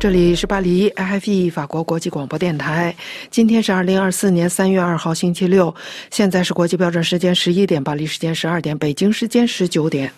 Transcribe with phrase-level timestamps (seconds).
[0.00, 2.96] 这里是巴黎 IFE 法国国际广播电台。
[3.30, 5.74] 今天是二零二四年三月二号星期六，
[6.10, 10.10] 现在是国际标准时间十一点，巴黎时间十二点，北京时间十九点。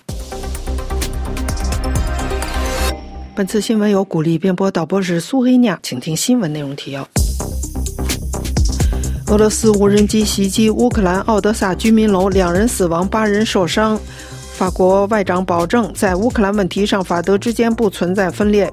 [3.34, 7.02] 本次新闻由古丽编播，导播是苏黑酿，请听新闻内容提要：
[9.26, 13.98] 俄罗斯无人机袭击乌克兰奥德萨居民楼，两人死亡，八人受伤。
[14.52, 18.72] 法国外长保证，在乌克兰问题上，法德之间不存在分裂。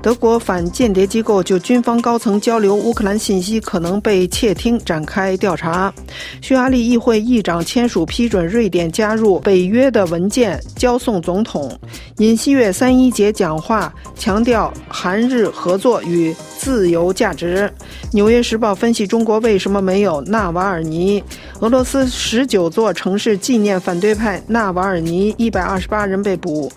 [0.00, 5.92] 德国反间谍机构就军方高层交流乌克兰信息可能被窃听展开调查。
[6.40, 11.76] 匈牙利议会议长签署批准瑞典加入北约的文件，交送总统。
[12.18, 17.70] 尹锡悦三一节讲话强调韩日合作与自由价值。
[18.12, 21.22] 纽约时报分析中国为什么没有纳瓦尔尼。
[21.60, 26.70] 俄罗斯十九座城市纪念反对派纳瓦尔尼，一百二十八人被捕。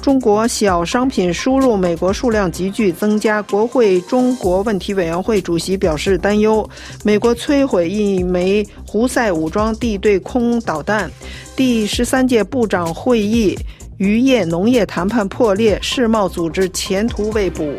[0.00, 6.68] 中国小商品输入美国数量急剧增加，国会中国问题委员会主席表示担忧。
[7.04, 11.10] 美国摧毁一枚胡塞武装地对空导弹。
[11.54, 13.58] 第十三届部长会议
[13.98, 17.74] 渔业农业谈判破裂，世贸组织前途未卜。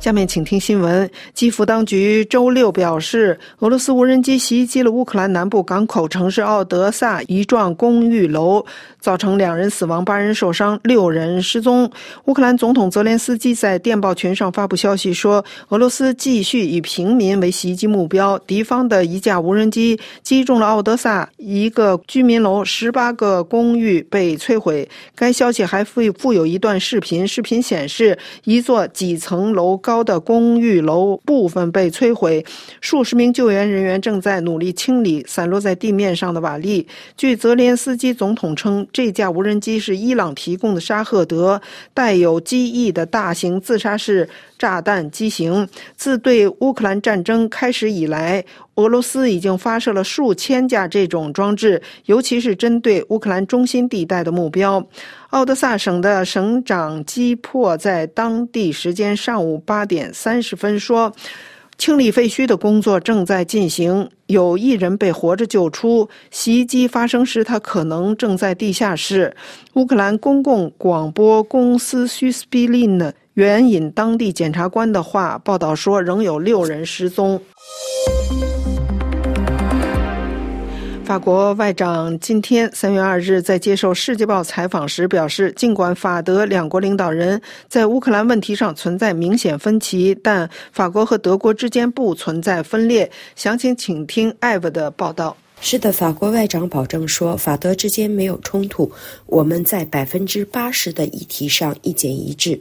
[0.00, 1.08] 下面请听新闻。
[1.34, 8.64] 基辅当局周六表示，俄罗斯无人机袭击了乌克兰南部港口城市奥德萨一幢公寓楼。
[8.98, 11.90] 造成两人死亡，八人受伤，六人失踪。
[12.26, 24.86] 乌克兰总统泽连斯基在电报群上发布消息说，俄罗斯继续以平民为袭击目标，敌方的一架无人机击中了奥德萨一个居民楼，十八个公寓被摧毁。
[25.14, 32.44] 该消息还附附有一段视频，视频显示一座几层楼高高的公寓楼部分被摧毁，
[32.80, 36.86] 数十名救援人员正在努力清理散落在地面上的瓦砾。
[37.16, 38.86] 据泽连斯基总统称。
[38.92, 41.60] 这架无人机是伊朗提供的沙赫德
[41.94, 45.66] 带有机翼的大型自杀式炸弹机型。
[45.96, 54.84] 自对乌克兰战争开始以来，俄罗斯已经发射了数千架这种装置，尤其是针对乌克兰中心地带的目标。
[55.30, 61.12] 奥德萨省的省长基珀在当地时间上午八点三十分说。
[61.78, 66.10] 清理废墟的工作正在进行，有一人被活着救出。
[66.30, 69.34] 袭击发生时，他可能正在地下室。
[69.72, 73.00] 乌克兰公共广播公司苏斯比林
[73.32, 77.40] 援引当地检察官的话报道说，仍有六人失踪。
[81.10, 93.10] 法国外长今天三月二日在接受《世界报》采访时表示，尽管法德两国领导人在乌克兰问题上存在明显分歧，但法国和德国之间不存在分裂。
[93.34, 95.36] 详情请听艾薇的报道。
[95.60, 98.90] 是的，法国外长保证说，法德之间没有冲突，
[99.26, 102.58] 我们在百分之八十的议题上意见一致。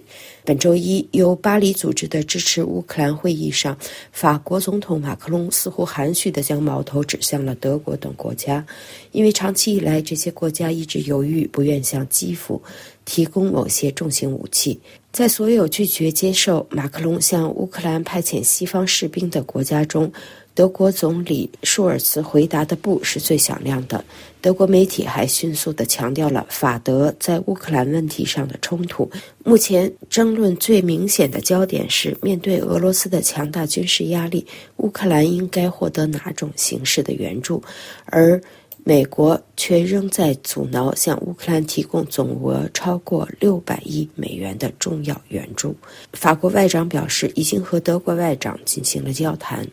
[0.49, 3.77] 本周一，由巴黎组织的支持乌克兰会议上，
[4.11, 8.65] 法国总统马克龙似乎含蓄地将矛头指向了德国等国家，
[9.11, 12.59] 因为长期以来这些国家一直犹豫，不愿向基辅
[13.05, 14.79] 提供某些重型武器。
[15.11, 20.11] 在所有拒绝接受马克龙向乌克兰派遣西方士兵的国家中，
[20.55, 24.03] 德国总理舒尔茨回答的“不”是最响亮的。
[24.41, 29.09] 德国媒体还迅速地强调了法德在乌克兰问题上的冲突。
[29.43, 34.45] 目前争论最明显的焦点是，面对俄罗斯的强大军事压力，
[34.77, 37.61] 乌克兰应该获得哪种形式的援助，
[38.05, 38.41] 而
[38.85, 45.75] 美国却仍在阻挠向乌克兰提供总额超过六百亿美元的重要援助。
[46.13, 49.67] 法国外长表示，已经和德国外长进行了交谈。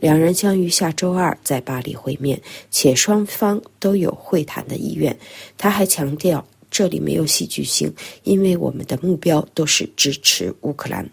[0.00, 2.40] 两人将于下周二在巴黎会面，
[2.70, 5.16] 且双方都有会谈的意愿。
[5.58, 7.92] 他还强调，这里没有戏剧性，
[8.24, 11.08] 因为我们的目标都是支持乌克兰。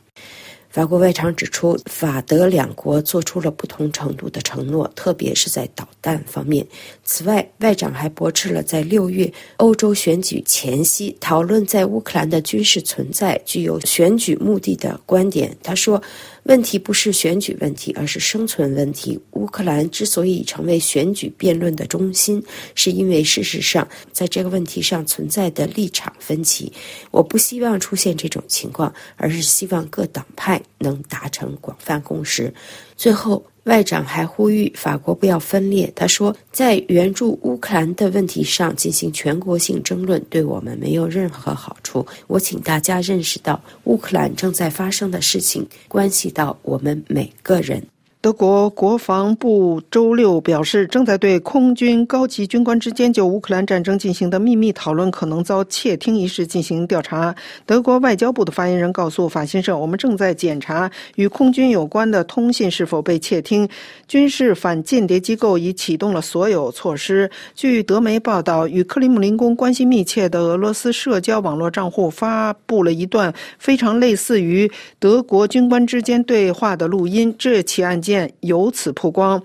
[0.69, 6.63] 法国外长指出，法德两国做出了不同程度的承诺，特别是在导弹方面。
[7.03, 15.55] 此外，外长还驳斥了在六月欧洲选举前夕讨论在乌克兰的军事存在具有选举目的的观点。
[15.61, 16.01] 他说。
[16.47, 19.19] 问题不是选举问题，而是生存问题。
[19.31, 22.41] 乌克兰之所以成为选举辩论的中心，
[22.73, 26.71] 是因为事实上在这个问题上存在的立场分歧。
[27.11, 32.53] 我不希望出现这种情况，而是希望各党派能达成广泛共识。
[32.95, 33.45] 最后。
[33.67, 35.91] 外长还呼吁法国不要分裂。
[35.93, 42.05] 他说，在援助乌克兰的问题上进行全国性争论，对我们没有任何好处。
[42.27, 47.85] 我请大家认识到，乌克兰正在发生的事情关系到我们每个人。
[48.27, 57.33] 德国国防部周六表示，正在对空军高级军官之间就乌克兰战争进行的秘密讨论可能遭窃听一事进行调查。
[57.65, 63.65] 德国外交部的发言人告诉法新社：“我们正在检查与空军有关的通信是否被窃听。
[64.09, 74.69] 军事反间谍机构已启动了所有措施。”据德媒报道，与克里姆林宫关系密切的俄罗斯社交网络账户发布了一段非常类似于
[74.99, 77.33] 德国军官之间对话的录音。
[77.39, 78.16] 这起案件。
[78.41, 79.41] 由此曝光。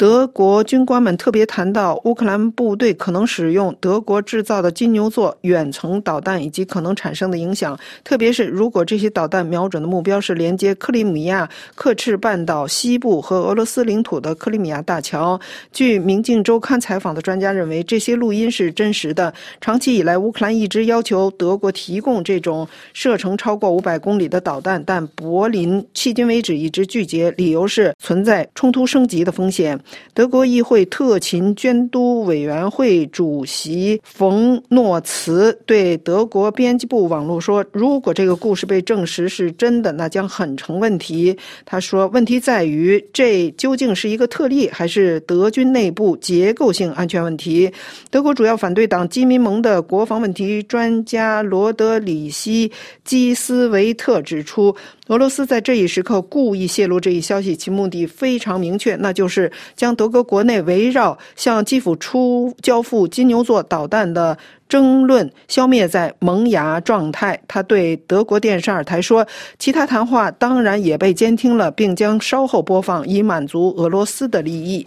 [0.00, 15.38] 德国军官们特别谈到，乌克兰部队可能使用德国制造的金牛座远程导弹以及可能产生的影响，特别是如果这些导弹瞄准的目标是连接克里米亚克赤半岛西部和俄罗斯领土的克里米亚大桥。
[15.70, 19.30] 据《明镜周刊》采访的专家认为，这些录音是真实的。
[19.60, 29.78] 长期以来，乌克兰一直要求德国提供这种射程超过五百公里的导弹，但柏林迄今为止一直拒绝，理由是存在冲突升级的风险。
[30.12, 47.70] 德国议会特勤监督委员会主席冯诺茨对德国编辑部网络说：“如果这个故事被证实是真的，那将很成问题。”他说：“问题在于，这究竟是一个特例，还是德军内部结构性安全问题？”
[48.10, 52.68] 德国主要反对党基民盟的国防问题专家罗德里希·
[53.04, 54.74] 基斯维特指出。
[55.10, 67.36] 俄罗斯在这一时刻故意泄露这一消息，其目的非常明确，那就是将德国国内围绕向基辅出交付金牛座导弹的争论消灭在萌芽状态。
[67.48, 69.26] 他对德国电视二台说
[69.58, 74.86] ：“其他谈话当然也被监听了，并将稍后播放，以满足俄罗斯的利益。”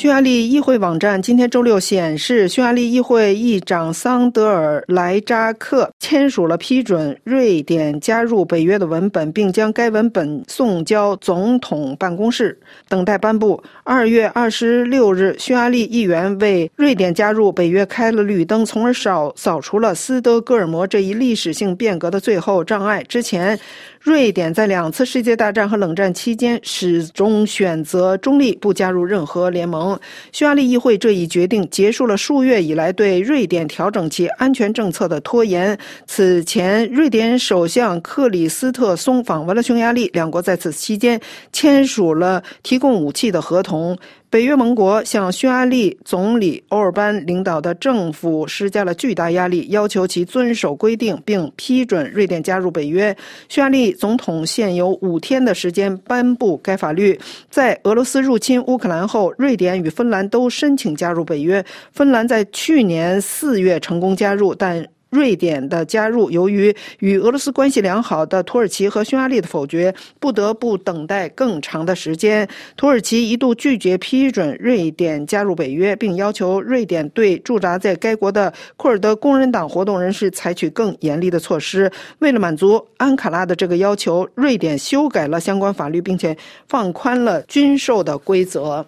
[0.00, 12.58] 匈牙利议会网站今天周六显示，匈牙利议会议长桑德尔莱扎克签署了批准瑞典加入北约的文本，并将该文本送交总统办公室，
[12.88, 13.62] 等待颁布。
[13.84, 23.02] 二月二十六日，匈牙利议员为瑞典加入北约开了绿灯，从而扫扫除了斯德哥尔摩这一历史性变革的最后障碍。
[23.02, 23.60] 之前，
[24.00, 30.00] 瑞典在两次世界大战和冷战期间始终选择中立，不加入任何联盟。
[30.32, 35.78] 匈牙利议会这一决定结束了数月以来对瑞典调整其安全政策的拖延。
[36.06, 41.20] 此前，瑞典首相克里斯特松访问了匈牙利，两国在此期间
[41.52, 43.98] 签署了提供武器的合同。
[44.30, 53.14] 北约盟国向匈牙利总理欧尔班领导的政府施加了巨大压力，要求其遵守规定并批准瑞典加入北约。
[53.48, 57.18] 匈牙利总统现有五天的时间颁布该法律。
[57.50, 61.64] 在俄罗斯入侵乌克兰后，瑞典与芬兰都申请加入北约。
[61.90, 72.48] 芬兰在去年四月成功加入，但瑞典的加入，由于与俄罗斯关系良好的土耳其和匈牙利的否决，不得不等待更长的时间。
[72.76, 81.90] 土耳其一度拒绝批准瑞典加入北约，并要求瑞典对驻扎在该国的库尔德工人党活动人士采取更严厉的措施。
[82.20, 86.36] 为了满足安卡拉的这个要求，瑞典修改了相关法律，并且
[86.68, 88.86] 放宽了军售的规则。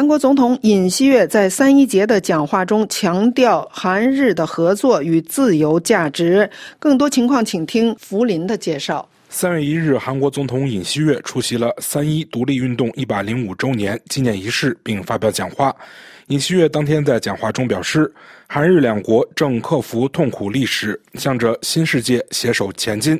[0.00, 6.48] 韩国总统尹锡悦在三一节的讲话中强调韩日的合作与自由价值。
[6.78, 9.06] 更多情况，请听福林的介绍。
[9.28, 15.70] 三月一日，韩国总统尹锡悦出席了三一独立运动一百零五周年纪念仪式，并发表讲话。
[16.28, 18.10] 尹锡悦当天在讲话中表示，
[18.52, 23.16] 韩日两国正克服痛苦历史，向着新世界携手前进。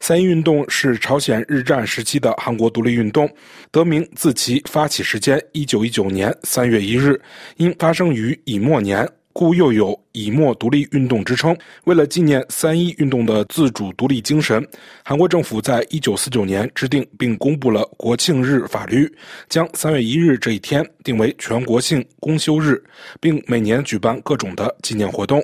[0.00, 3.32] 三一运动是朝鲜日战时期的韩国独立运动，
[3.70, 7.16] 得名自其发起时间一九一九年三月一日，
[7.58, 9.08] 因发生于乙末年。
[9.32, 11.56] 故又有以墨独立运动之称。
[11.84, 14.66] 为了纪念三一运动的自主独立精神，
[15.04, 19.12] 韩国政府在一九四九年制定并公布了国庆日法律，
[19.48, 22.82] 将三月一日这一天定为全国性公休日，
[23.20, 25.42] 并每年举办各种的纪念活动。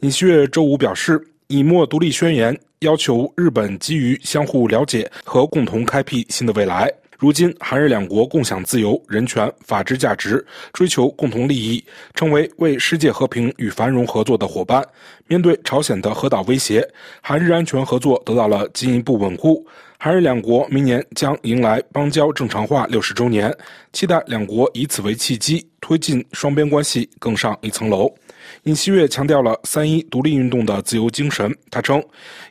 [0.00, 6.92] 尹锡悦周五表示，以墨独立宣言要求日本基于相互了解和共同开辟新的未来。
[7.22, 11.80] 如今，韩日两国共享自由、人权、法治价值，追求共同利益，
[12.16, 14.84] 成为为世界和平与繁荣合作的伙伴。
[15.28, 16.84] 面对朝鲜的核岛威胁，
[17.20, 19.64] 韩日安全合作得到了进一步稳固。
[20.00, 23.56] 韩日两国明年将迎来邦交正常化六十周年，
[23.92, 28.12] 期待两国以此为契机，推进双边关系更上一层楼。
[28.64, 31.54] 尹锡悦强调了三一独立运动的自由精神。
[31.70, 32.02] 他称，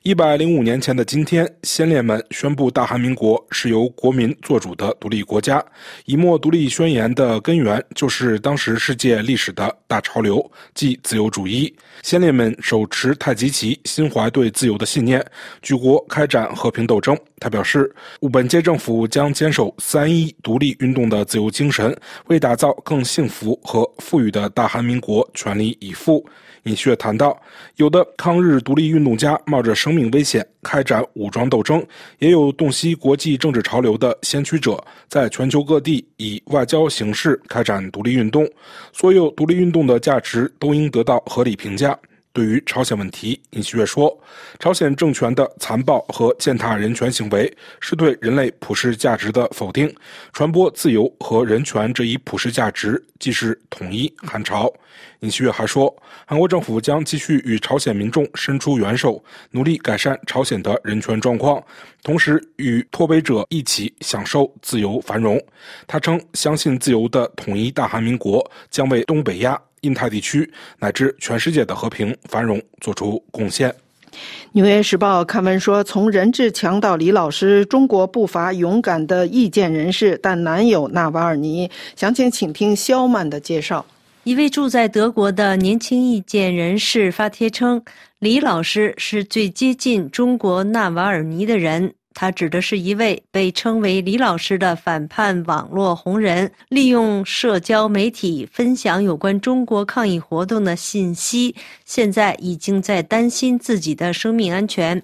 [0.04, 5.64] 一百零五年前的今天，先烈们宣布大韩民国是由国民做主的独立国家。
[6.06, 11.74] 以墨独立宣言的根源就是当时世界历史的大潮流，即自由主义。
[12.04, 15.24] 先烈们手持太极旗，心怀对自由的信念，
[15.62, 17.18] 举国开展和平斗争。
[17.40, 17.94] 他表示，
[18.32, 21.96] 本届政府将坚守三一独立运动的自由精神，
[22.28, 26.02] 为打造更幸福和富裕的大韩民国全力以赴。
[26.02, 26.26] 副
[26.64, 27.40] 尹旭谈到，
[27.76, 31.84] 有的抗日独立运动家冒着生命危险开展武装斗争，
[32.18, 38.48] 也有洞悉国际政治潮流的先驱者，在全球各地以外交形式开展独立运动。
[38.94, 41.98] 所有独立运动的价值都应得到合理评价。
[42.34, 44.18] 对于朝鲜问题，尹锡悦说
[44.58, 49.94] ：“朝鲜政权的残暴和践踏人权行为是对人类普世价值的否定。
[50.32, 54.72] 传播自由和人权这一普世价值，即是统一韩朝。”
[55.20, 55.94] 尹锡悦还说
[56.26, 61.62] ：“韩国政府将继续与朝鲜民众伸出援手，努力改善朝鲜的人权状况，
[62.02, 65.40] 同时与脱北者一起享受自由繁荣。”
[65.86, 73.70] 他称：“相信自由的统一大韩民国将为东北亚。”印太地区乃至全世界的和平繁荣做出贡献。
[74.52, 83.86] 《纽约时报》刊文说：“从任志强到李老师，中国不乏勇敢的意见人士，但难有纳瓦尔尼。”详情请听肖曼的介绍。
[84.24, 87.82] 一位住在德国的年轻意见人士发帖称
[88.20, 105.02] ：“李老师是最接近中国纳瓦尔尼的人。”他指的是一位被称为李老师的反叛网络红人，利用社交媒体分享有关中国抗议活动的信息，现在已经在担心自己的生命安全。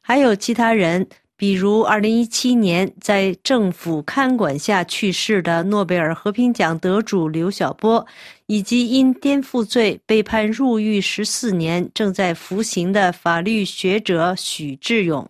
[0.00, 8.06] 还有其他人，比如2017年在政府看管下去世的诺贝尔和平奖得主刘晓波，
[8.46, 15.26] 以及因颠覆罪被判入狱十四年、正在服刑的法律学者许志勇。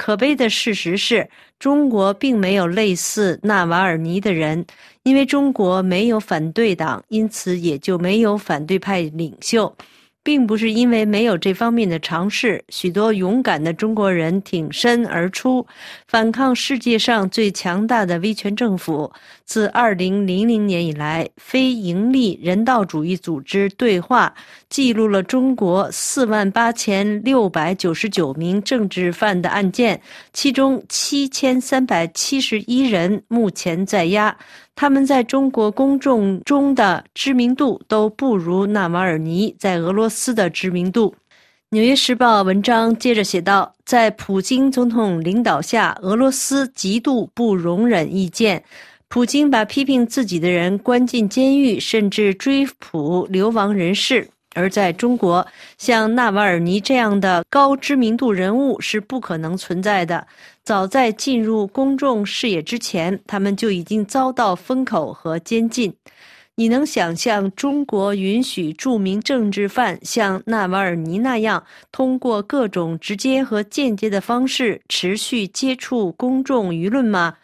[0.00, 1.28] 可悲的事实是，
[1.58, 4.64] 中国并没有类似纳瓦尔尼的人，
[5.02, 9.76] 因为中国没有反对党，因此也就没有反对派领袖。
[10.22, 15.66] 并不是因为没有这方面的尝试，许多勇敢的中国人挺身而出，
[16.06, 19.10] 反抗世界上最强大的威权政府。
[19.44, 24.32] 自2000年以来，非营利人道主义组织对话
[24.68, 30.00] 记录了中国4万8699名政治犯的案件，
[30.32, 34.36] 其中7371人目前在押。
[34.80, 41.10] 他们在中国公众中的知名度都不如纳瓦尔尼在俄罗斯的知名度。
[41.68, 48.64] 《纽约时报》文章接着写道：“在普京总统领导下，俄罗斯极度不容忍意见。
[49.08, 54.30] 普京把批评自己的人关进监狱，甚至追捕流亡人士。
[54.54, 55.46] 而在中国，
[55.78, 60.26] 像纳瓦尔尼这样的高知名度人物是不可能存在的。”
[60.62, 65.92] 早在进入公众视野之前，他们就已经遭到封口和监禁。
[66.54, 77.34] 你能想象中国允许著名政治犯像纳瓦尔尼那样，通过各种直接和间接的方式持续接触公众舆论吗？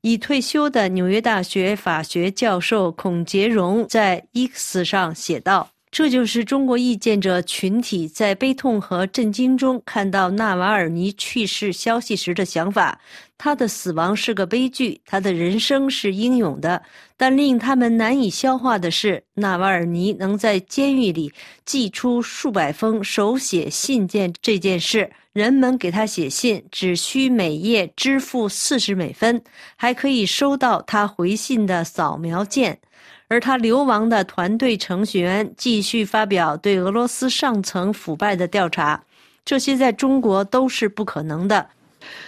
[0.00, 5.73] 已退休的纽约大学法学教授孔杰荣在 X 上写道。
[5.94, 12.98] 这就是中国意见者群体在悲痛和震惊中看到纳瓦尔尼去世消息时的想法。
[13.38, 16.82] 他的死亡是个悲剧，他的人生是英勇的。
[17.16, 21.32] 但令他们难以消化的是，纳瓦尔尼能在监狱里
[21.64, 25.08] 寄出数百封手写信件这件事。
[25.32, 29.40] 人们给他写信，只需每页支付四十美分，
[29.76, 32.80] 还可以收到他回信的扫描件。
[33.28, 39.02] 而他流亡的团队成员继续发表对俄罗斯上层腐败的调查，
[39.44, 41.68] 这些在中国都是不可能的。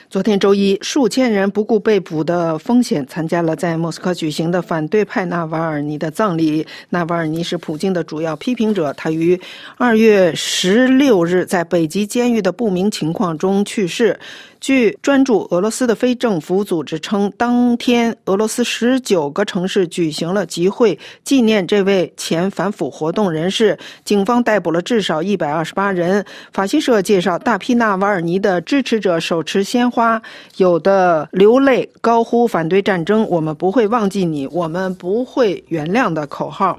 [0.08, 6.64] 昨天周一，数千人不顾被捕的风险，参加了在莫斯科举行的反对派纳瓦尔尼的葬礼。
[6.90, 9.38] 纳瓦尔尼是普京的主要批评者，他于
[9.76, 14.16] 二月十六日在北极监狱的不明情况中去世。
[14.58, 23.78] 据专注俄罗斯的非政府组织称，当天俄罗斯十九个城市举行了集会，纪念这位前反腐活动人士。
[24.04, 26.24] 警方逮捕了至少一百二十八人。
[26.52, 30.20] 法新社介绍，大批纳瓦尔尼的支持者手持鲜花，花
[30.58, 36.78] 有的流泪，高呼“反对战争，我们不会忘记你，我们不会原谅”的口号。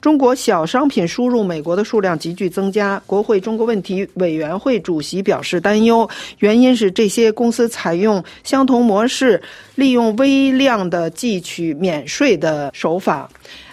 [0.00, 9.42] 中国小商品输入美国的数量急剧增加，国会中国问题委员会主席表示担忧，原因是这些公司采用相同模式，
[9.74, 13.28] 利用微量的计取免税的手法。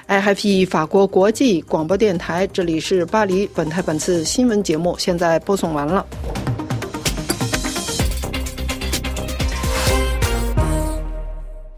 [0.07, 6.05] IFE 法国国际广播电台，这里是巴黎本台本次新闻节目，现在播送完了。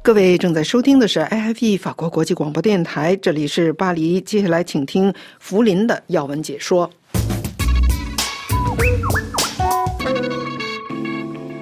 [0.03, 6.91] 各位正在收听的是 IFE 法国国际广播电台，这里是巴黎，接下来请听福林的要闻解说。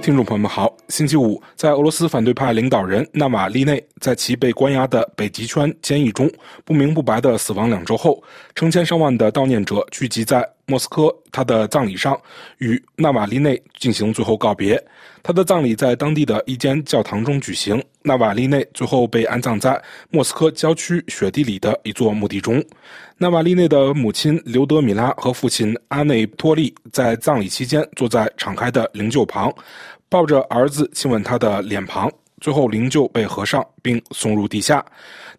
[0.01, 6.27] 听众朋友们好，星期五，在俄罗斯反对派领导人纳瓦利内在其被关押的北极圈监狱中
[6.65, 8.23] 不明不白的死亡两周后，
[8.55, 12.17] 成千上万的悼念者聚集在莫斯科他的葬礼上，
[12.59, 14.81] 与纳瓦利内进行最后告别。
[15.21, 17.83] 他的葬礼在当地的一间教堂中举行。
[18.03, 22.63] 纳瓦利内最后被安葬在莫斯科郊区雪地里的一座墓地中。
[23.17, 29.53] 纳瓦利内的母亲刘德米拉和父亲阿内托利在葬礼期间坐在敞开的灵柩旁，
[30.07, 32.09] 抱着儿子亲吻他的脸庞。
[32.39, 34.83] 最后，灵柩被合上并送入地下。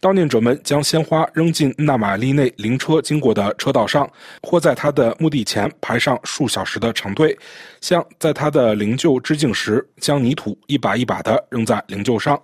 [0.02, 4.11] 悼念者们将鲜花扔进纳玛利内灵车经过的车道上，
[4.42, 7.38] 或在他的墓地前排上数小时的长队，
[7.80, 12.37] 像在他的灵柩致敬时，将泥土一把一把地扔在灵柩上。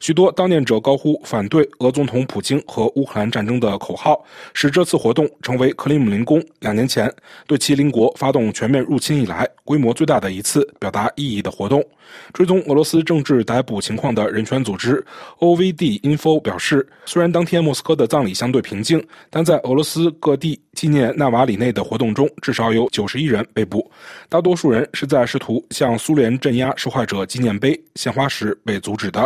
[0.00, 7.12] 许多悼念者高呼反对俄总统普京和乌克兰战争的口号，使这次活动成为克里姆林宫两年前
[7.46, 11.84] 对其邻国发动全面入侵以来规模最大的一次表达意义的活动。
[12.32, 15.04] 追踪俄罗斯政治逮捕情况的人权组织
[15.40, 16.88] OVD Info 表示。
[17.04, 23.90] 虽然当天莫斯科的葬礼相对平静，但在俄罗斯各地纪念纳瓦里内的活动中，至少有九十一人被捕，
[24.28, 29.20] 大多数人是在试图向苏联镇压受害者纪念碑献花时被阻止的。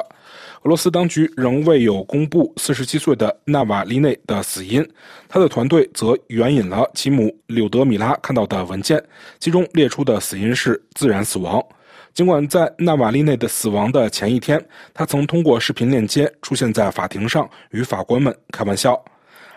[0.62, 4.85] 俄罗斯当局仍未有公布四十七岁的纳瓦利内的死因，
[5.28, 9.00] 他的团队则援引了其母柳德米拉看到的文件，
[9.38, 11.62] 其中列出的死因是自然死亡。
[12.16, 14.58] 尽管在纳瓦利内的死亡的前一天，
[14.94, 18.99] 他曾通过视频链接出现在法庭上，与法官们开玩笑。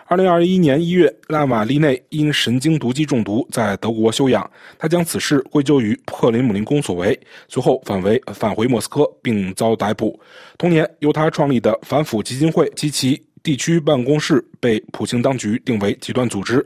[0.04, 10.20] 二零二一年一月，纳瓦利内因神经毒剂中毒在德国休养，他将此事归咎于克里姆林宫所为，随后返回返回莫斯科并遭逮捕。
[10.58, 16.56] 同年，由他创立的反腐基金会及其地区办公室被普京当局定为极端组织。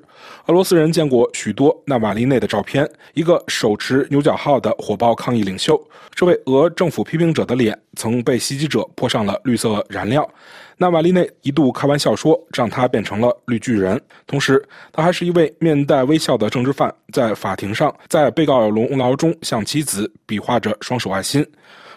[0.47, 5.81] 俄罗斯人见过许多纳瓦利内的照片，一个手持牛角号的火爆抗议领袖。
[6.14, 10.29] 这位俄政府批评者的脸曾被袭击者泼上了绿色燃料。
[10.77, 14.61] 纳瓦利内一度开玩笑说：“让他变成了绿巨人。”同时，
[14.92, 21.46] 他还是一位面带微笑的政治犯，在法庭上，在被告笼牢中向妻子比划着双手爱心。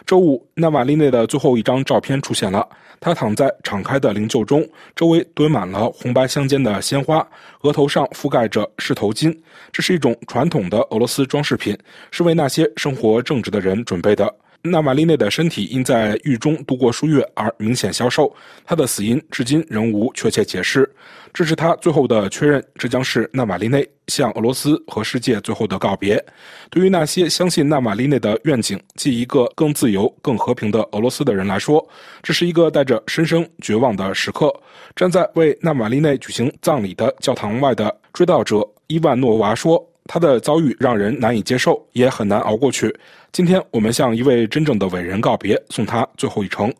[0.06, 2.66] 周五，纳瓦利内的最后一张照片出现了。
[3.00, 7.24] 他躺在敞开的灵柩中，周围堆满了红白相间的鲜花，
[7.60, 9.36] 额头上覆盖着狮头巾。
[9.70, 11.78] 这是一种传统的俄罗斯装饰品，
[12.10, 14.34] 是为那些生活正直的人准备的。
[14.62, 20.88] 纳瓦利内的身体因在狱中度过数月而明显消瘦，他的死因至今仍无确切解释。
[21.32, 26.22] 这是他最后的确认，这将是纳瓦利内向俄罗斯和世界最后的告别。
[26.70, 31.86] 对于那些相信纳瓦利内的愿景，即一个更自由、更和平的俄罗斯的人来说，
[32.22, 34.52] 这是一个带着深深绝望的时刻。
[34.96, 39.87] 站在为纳瓦利内举行葬礼的教堂外的追悼者伊万诺娃说。
[40.08, 42.92] 他的遭遇让人难以接受，也很难熬过去。
[43.30, 46.72] 今天我们向一位真正的伟人告别，送他最后一程。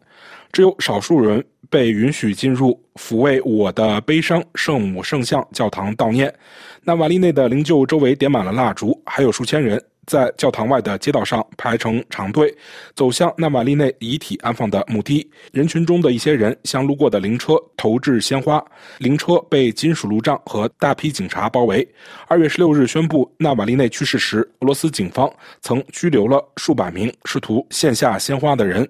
[0.51, 6.35] 只有少数人被允许进入抚慰我的悲伤圣母圣像教堂悼念。
[6.83, 9.81] 那瓦利内的灵柩周围点满了蜡烛，还有数千人。
[10.09, 12.53] 在教堂外的街道上排成长队，
[12.97, 15.31] 走向纳瓦利内遗体安放的墓地。
[15.53, 18.65] 人群中的一些人向路过的灵车投掷鲜花，
[18.97, 21.87] 灵车被金属路障和大批警察包围。
[22.27, 28.89] 二月十六日宣布纳瓦利内去世时，俄罗斯警方曾拘留了数百名试图献下鲜花的人。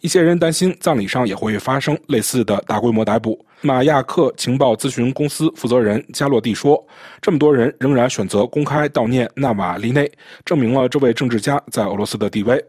[0.00, 3.44] 一些人担心葬礼上也会发生类似的大规模逮捕。
[3.62, 6.82] 马亚克情报咨询公司负责人加洛蒂说
[7.20, 10.10] ：“这么多人仍然选择公开悼念纳瓦利内，
[10.46, 12.64] 证明了这位政治家在俄罗斯的地位。”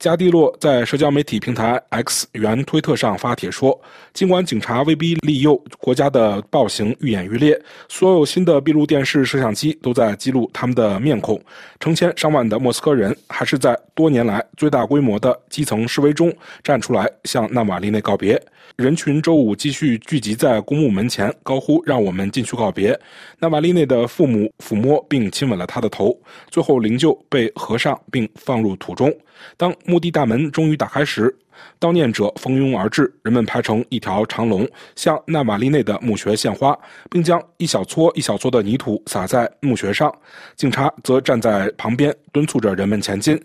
[0.00, 3.78] 加蒂洛在社交媒体平台 X 原推特上发帖说
[4.14, 11.38] ：“尽管警察威逼利诱，国家的暴行愈演愈烈，所有新的闭路电视摄像机都在记录他们的面孔。
[11.80, 16.34] 成千上万的莫斯科人还是在多年来最大规模的基层示威中
[16.64, 18.42] 站出来向纳瓦利内告别。
[18.76, 22.98] 人群周五继续聚集在公墓门前，高呼‘让我们进去告别’。
[23.38, 29.14] 纳瓦利内的父母抚摸并亲吻了他的头，最后灵柩被合上并放入土中。”
[29.56, 31.34] 当墓地大门终于打开时，
[31.78, 36.78] 悼念者蜂拥而至，人们排成一条长龙，向纳瓦利内的墓穴献花，
[37.10, 40.12] 并将一小撮一小撮的泥土撒在墓穴上。
[40.56, 43.40] 警察则站在旁边，敦促着人们前进。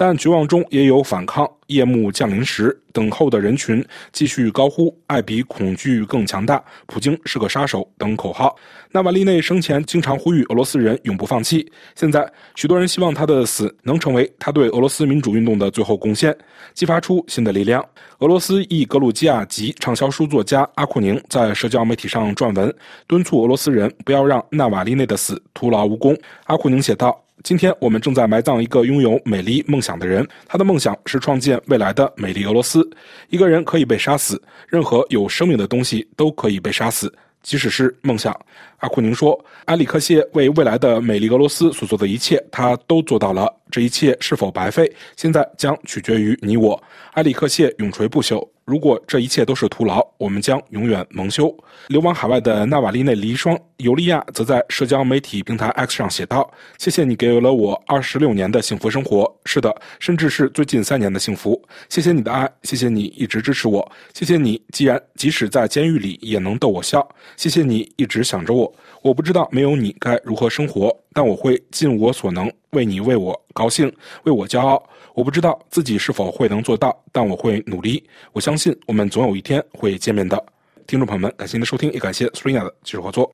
[0.00, 1.46] 但绝望中也有反抗。
[1.66, 8.56] 夜幕降临时，等候的人群继续高呼“爱比恐惧更强大”、“普京是个杀手”等口号。
[8.92, 11.70] 纳瓦利内生前经常呼吁俄罗斯人永不放弃。
[11.94, 16.34] 现在，许多人希望他的死能成为他对俄罗斯民主运动的最后贡献，
[16.72, 17.84] 激发出新的力量。
[18.20, 22.74] 俄罗斯裔格鲁吉亚籍畅销书作家阿库宁在社交媒体上撰文，
[23.06, 26.16] 敦促俄罗斯人不要让纳瓦利内的死徒劳无功。
[26.46, 27.22] 阿库宁写道。
[27.42, 32.88] 今天我们正在埋葬一个拥有美丽梦想的人，他的梦想是创建未来的美丽俄罗斯。
[33.30, 38.38] 一个人可以被杀死，任何有生命的东西都可以被杀死，即使是梦想。
[38.78, 43.50] 阿库宁说：“埃里克谢为未来的美丽俄罗斯所做的一切，他都做到了。
[43.70, 46.82] 这一切是否白费，现在将取决于你我。
[47.12, 51.52] 埃里克谢永垂不朽。”如果这一切都是徒劳，我们将永远蒙羞。
[51.88, 61.60] 流亡海外的纳瓦利内离双尤利亚则在社交媒体平台 X 上写道：“谢谢你给了我二十六年的幸福生活，是的，甚至是最近三年的幸福。
[61.88, 67.04] 谢谢你的爱，谢谢你一直支持我，谢谢你，既然即使在监狱里也能逗我笑，
[67.36, 68.72] 谢谢你一直想着我。
[69.02, 73.92] 我不知道没有你该如何生活，但我会尽我所能为你为我高兴，
[74.24, 78.02] 为我骄傲。”我不知道自己是否会能做到，但我会努力。
[78.32, 80.42] 我相信我们总有一天会见面的。
[80.86, 83.30] 听众朋友们，感谢您的收听，也感谢 Sprinya 的技术合作。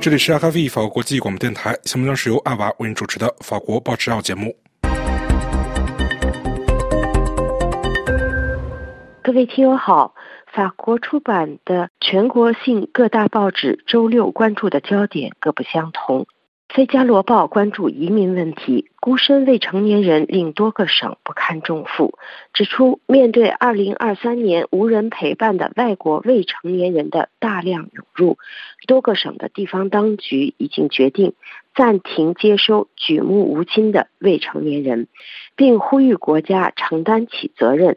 [0.00, 4.56] 这里是 RFI 法国国际广播电台，下面将是由阿娃为您主持的法国报纸要节目。
[9.22, 10.14] 各位听友好，
[10.60, 16.24] 法国出版的全国性各大报纸周六关注的焦点各不相同。
[16.74, 22.18] 《费加罗报》关注移民问题，孤身未成年人令多个省不堪重负，
[22.52, 28.36] 指出面对2023年无人陪伴的外国未成年人的大量涌入，
[28.86, 31.32] 多个省的地方当局已经决定
[31.74, 35.08] 暂停接收举目无亲的未成年人，
[35.56, 37.96] 并呼吁国家承担起责任，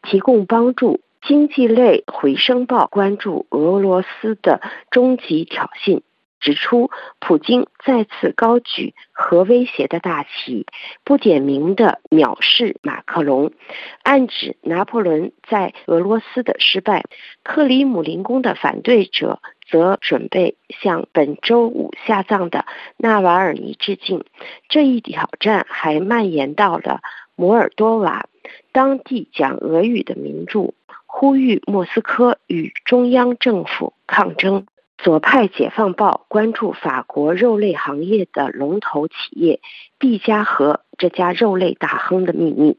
[0.00, 1.00] 提供帮助。
[1.26, 4.60] 经济类《回声报》关注俄罗斯的
[4.90, 6.02] 终极挑衅。
[6.38, 10.66] 指出，普京再次高举核威胁的大旗，
[11.02, 13.52] 不点名的藐视马克龙，
[14.02, 17.04] 暗指拿破仑在俄罗斯的失败。
[17.42, 22.66] 克里姆林宫的反对者则准备向本周五下葬的
[22.98, 24.26] 纳瓦尔尼致敬。
[24.68, 27.00] 这一挑战还蔓延到了
[27.34, 28.26] 摩尔多瓦，
[28.70, 30.74] 当地讲俄语的民众
[31.16, 34.66] 呼吁莫斯科与中央政府抗争。
[34.98, 39.60] 左派《解放报》关注法国肉类行业的龙头企业
[39.98, 42.78] 毕加河这家肉类大亨的秘密，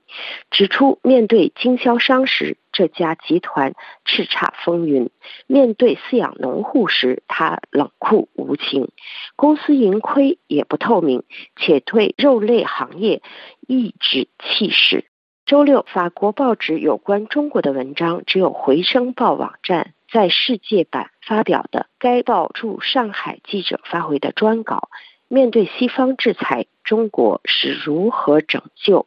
[0.51, 3.73] 指出面对经销商时，这家集团
[4.05, 5.07] 叱咤风云；
[5.47, 8.89] 面对饲养农户时，他冷酷无情。
[9.37, 11.23] 公司盈亏也不透明，
[11.55, 13.21] 且对肉类行业
[13.65, 15.05] 颐指气使。
[15.45, 19.93] 周六，法国报纸有关中国的文章只有《回声报》网站。
[20.11, 24.89] 在世界版发表的该报驻上海记者发回的专稿，
[25.27, 29.05] 面对西方制裁，中国是如何拯救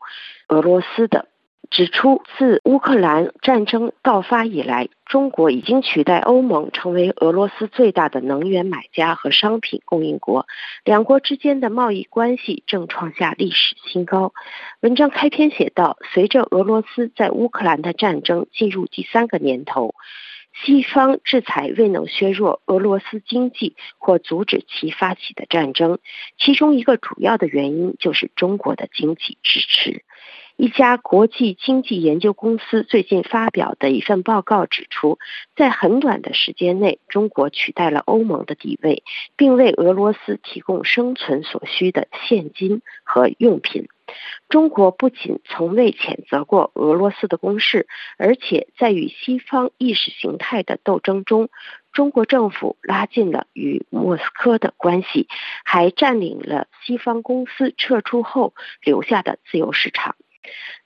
[0.48, 1.26] 俄罗斯的？
[1.70, 10.46] 指出，自乌克兰战争爆发以来，中国已经取代欧盟成为俄罗斯最大的能源买家和商品供应国，
[10.84, 14.32] 两国之间的贸易关系正创下历史新高。
[14.80, 19.94] 文章开篇写道：随着俄罗斯在乌克兰的战争进入第三个年头。
[20.64, 25.98] 西方制裁未能削弱俄罗斯经济或阻止其发起的战争，
[26.36, 30.02] 其中一个主要的原因就是中国的经济支持。
[30.60, 35.20] 一家国际经济研究公司最近发表的一份报告指出，
[35.54, 39.04] 在很短的时间内，中国取代了欧盟的地位，
[39.36, 43.86] 并为俄罗斯提供生存所需的现金和用品。
[44.48, 51.50] 中国不仅从未谴责过俄罗斯的攻势，而且在与西方意识形态的斗争中，
[51.92, 55.28] 中国政府拉近了与莫斯科的关系，
[55.64, 60.16] 还占领了西方公司撤出后留下的自由市场。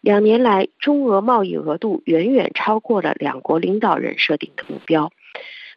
[0.01, 5.13] 两年来，中俄贸易额度远远超过了两国领导人设定的目标。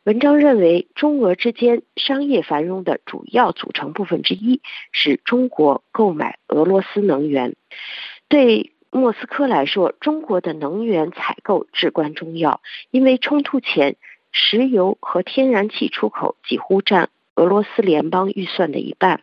[0.03, 7.55] 文章认为，中俄之间商业繁荣的主要组成部分之一是中国购买俄罗斯能源。
[8.27, 13.95] 对莫斯科来说，中国的能源采购至关重要，因为冲突前，
[14.31, 19.21] 石油和天然气出口几乎占俄罗斯联邦预算的一半。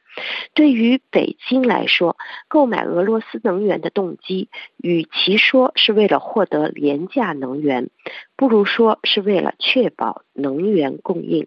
[0.54, 2.16] 对于北京来说，
[2.48, 7.90] 购买俄罗斯能源的动机，与其说是为了获得廉价能源，
[8.36, 11.46] 不如说是为了确保能源供应。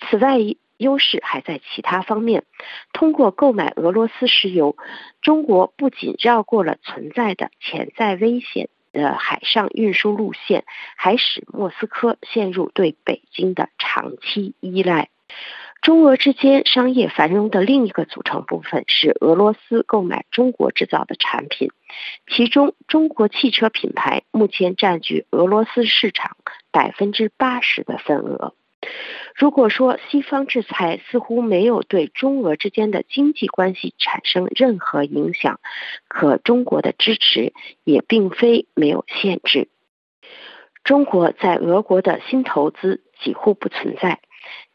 [0.00, 0.38] 此外，
[0.78, 2.44] 优势还在其他方面。
[2.94, 4.76] 通过购买俄罗斯石油，
[5.20, 10.64] 中国不仅绕过了存在的潜在危险的海上运输路线，
[10.96, 15.10] 还使莫斯科陷入对北京的长期依赖。
[15.82, 21.70] 中俄之间商业繁荣的另一个组成部分是俄罗斯购买中国制造的产品，
[22.26, 26.36] 其中中国汽车品牌目前占据俄罗斯市场
[26.70, 28.54] 百分之八十的份额。
[29.34, 35.60] 如果说西方制裁似乎没有对中俄之间的经济关系产生任何影响，
[36.08, 39.68] 可中国的支持也并非没有限制。
[40.84, 44.20] 中国在俄国的新投资几乎不存在。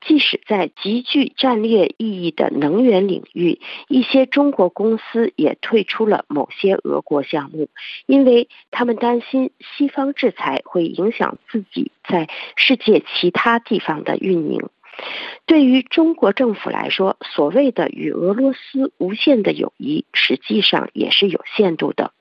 [0.02, 7.70] 即使在极具战略意义的能源领域，一些中国公司也退出了某些俄国项目，
[8.06, 14.70] 因为他们担心西方制裁会影响自己在世界其他地方的运营。
[15.46, 22.14] 对于中国政府来说，所谓的与俄罗斯无限的友谊，实际上也是有限度的。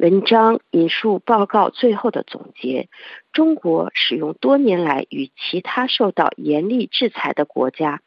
[0.00, 2.88] 文章引述报告最后的总结：
[3.34, 8.00] 中国使用多年来与其他受到严厉制裁的国家，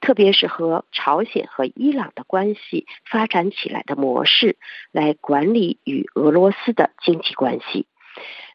[0.00, 4.58] 特别是和朝鲜和伊朗的关系发展起来的模式，
[4.92, 7.88] 来管理与俄罗斯的经济关系。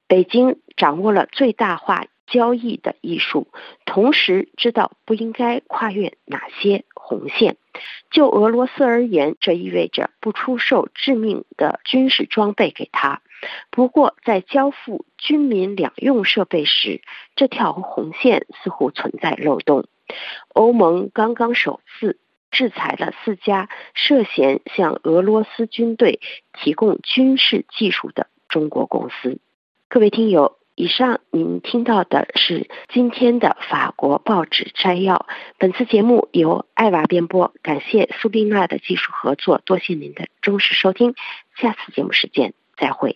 [0.07, 3.47] 北京掌握了最大化交易的艺术，
[3.85, 7.57] 同时知道不应该跨越哪些红线。
[8.09, 13.21] 就俄罗斯而言，这意味着不出售致命的军事装备给他。
[13.69, 17.01] 不过，在交付军民两用设备时，
[17.35, 19.85] 这条红线似乎存在漏洞。
[20.53, 22.17] 欧盟刚刚首次
[22.49, 26.21] 制裁了四家涉嫌向俄罗斯军队
[26.53, 29.39] 提供军事技术的中国公司。
[29.89, 30.57] 各位听友。
[30.77, 35.25] 以上您听到的是今天的法国报纸摘要。
[35.57, 41.15] 本次节目由艾娃编播，感谢苏宾娜的技术合作，多谢您的忠实收听。
[41.55, 43.15] 下次节目时间再会。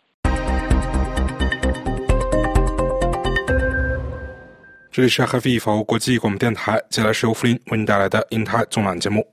[4.89, 9.27] 这里是 RFI 法国国际广播电台，接下来是由福林为您带来的英台纵览节目。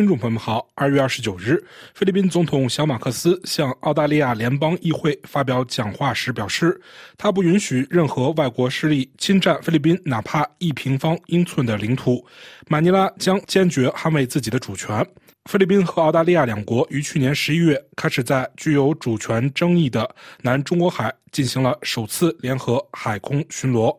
[0.00, 6.80] 听众朋友们好，二月二十九日，菲律宾总统小马克思向澳大利亚联邦议会发表讲话时表示，
[7.18, 12.26] 他不允许任何外国势力侵占菲律宾哪怕一平方英寸的领土，
[12.66, 15.06] 马尼拉将坚决捍卫自己的主权。
[15.50, 20.08] 菲律宾和澳大利亚两国于去年十一月开始在具有主权争议的
[20.40, 23.94] 南中国海进行了首次联合海空巡逻。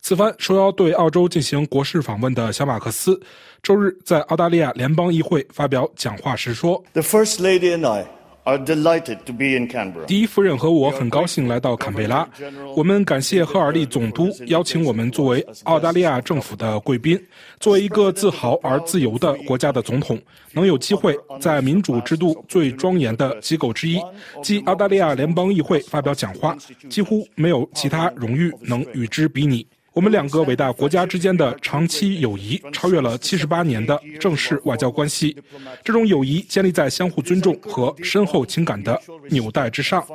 [0.00, 3.20] 此番受邀对澳洲进行国事访问的小马克思，
[3.62, 8.06] 周日在澳大利亚联邦议会发表讲话时说：“The First Lady and I
[8.44, 10.06] are delighted to be in Canberra。
[10.06, 12.26] 第一夫人和我很高兴来到坎贝拉。
[12.74, 17.20] 我们感谢赫尔利总督邀请我们作为澳大利亚政府的贵宾，
[17.60, 20.18] 作为一个自豪而自由的国家的总统，
[20.52, 24.00] 能有机会在民主制度最庄严的机构之一，
[24.42, 26.56] 即澳大利亚联邦议会发表讲话，
[26.88, 29.66] 几乎没有其他荣誉能与之比拟。”
[29.98, 35.36] 我们两个伟大国家之间的长期友谊超越了七十八年的正式外交关系，
[35.82, 38.96] 这种友谊建立在相互尊重和深厚情感的
[39.28, 40.06] 纽带之上。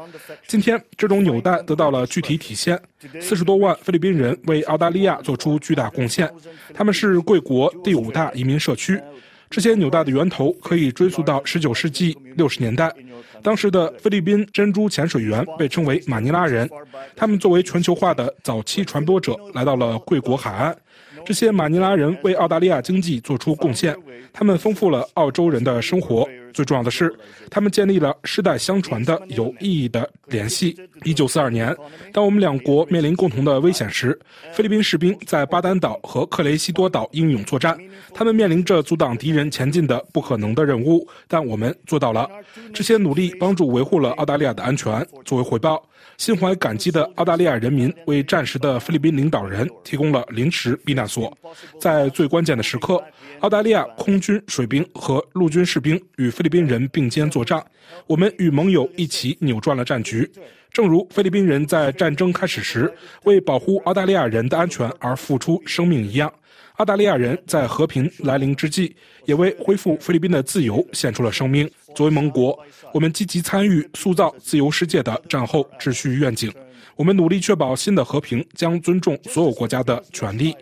[0.47, 2.81] 今天，这种纽带得到了具体体现。
[3.19, 6.31] 四十多万菲律宾人为澳大利亚做出巨大贡献，
[6.73, 8.97] 他们是贵国第五大移民社区。
[9.53, 12.91] 这些纽带的源头可以追溯到十九世纪六十年代。
[13.43, 16.67] 当时的菲律宾珍珠潜水员被称为马尼拉人，
[17.15, 20.75] 他们作为全球化的早期传播者来到了贵国海岸。
[21.23, 23.95] 这些马尼拉人为澳大利亚经济做出贡献，
[24.33, 26.27] 他们丰富了澳洲人的生活。
[26.53, 27.13] 最重要的是，
[27.49, 30.75] 他们建立了世代相传的有意义的联系。
[31.03, 31.75] 一九四二年，
[32.13, 34.17] 当我们两国面临共同的危险时，
[34.53, 37.77] 菲律宾士兵在巴丹岛和克雷西多岛英勇作战。
[38.13, 42.29] 他们面临着阻挡敌人前进的不可能的任务，但我们做到了。
[42.73, 45.05] 这些努力帮助维护了澳大利亚的安全。
[45.25, 45.83] 作为回报，
[46.17, 51.35] 心怀感激的澳大利亚人民为战时的菲律宾领导人提供了临时避难所。
[51.79, 53.03] 在最关键的时刻，
[53.39, 57.63] 澳大利亚空军水兵和陆军士兵与菲律宾人并肩作战，
[58.07, 60.29] 我们与盟友一起扭转了战局。
[60.71, 62.91] 正如菲律宾人在战争开始时
[63.25, 66.31] 为保护澳大利亚人的安全而付出生命一样。
[66.77, 71.69] 澳大利亚人在和平来临之际，也为恢复菲律宾的自由献出了生命。
[71.93, 72.57] 作为盟国，
[72.91, 76.51] 我们积极参与塑造自由世界的战后秩序愿景。
[76.95, 80.55] 我们努力确保新的和平将尊重所有国家的权利。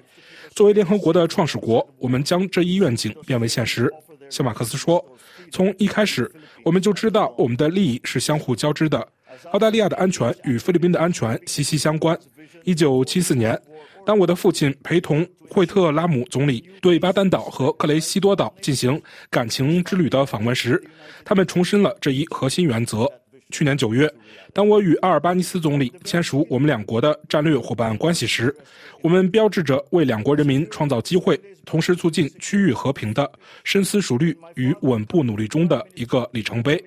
[0.54, 3.90] 作为联合国的创始国，我们将这一愿景变为现实。
[4.30, 5.04] 谢马克思说
[5.50, 6.30] ：“从一开始，
[6.64, 9.06] 我们就知道我们的利益是相互交织的。
[9.52, 12.18] 澳大利亚的安全与菲律宾的安全息息相关。
[12.64, 13.60] 一九七四年，
[14.06, 20.82] 当我的父亲陪同惠特拉姆总理对巴丹岛和克雷西多岛进行感情之旅的访问时，
[21.24, 23.10] 他们重申了这一核心原则。
[23.52, 24.10] 去年九月，
[24.54, 28.56] 当我与阿尔巴尼斯总理签署我们两国的战略伙伴关系时，
[29.02, 33.30] 我们标志着为两国人民创造机会，同时促进区域和平的
[33.66, 36.82] 深思熟虑与稳步努力中的一个里程碑。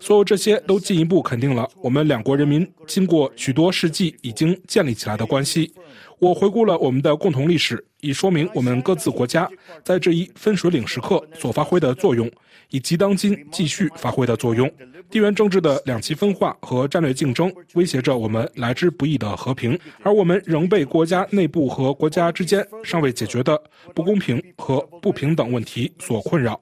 [0.00, 5.72] 所有这些都进一步肯定了我们两国人民经过许多世纪已经建立起来的关系。
[6.18, 9.48] 我回顾了我们的共同历史，以说明我们各自国家
[9.84, 12.30] 在这一分水岭时刻所发挥的作用，
[12.70, 14.70] 以及当今继续发挥的作用。
[15.10, 23.60] 地缘政治的两极分化和战略竞争威胁着我们来之不易的和平，而我们仍被国家内部和国家之间尚未解决的
[23.94, 26.60] 不公平和不平等问题所困扰。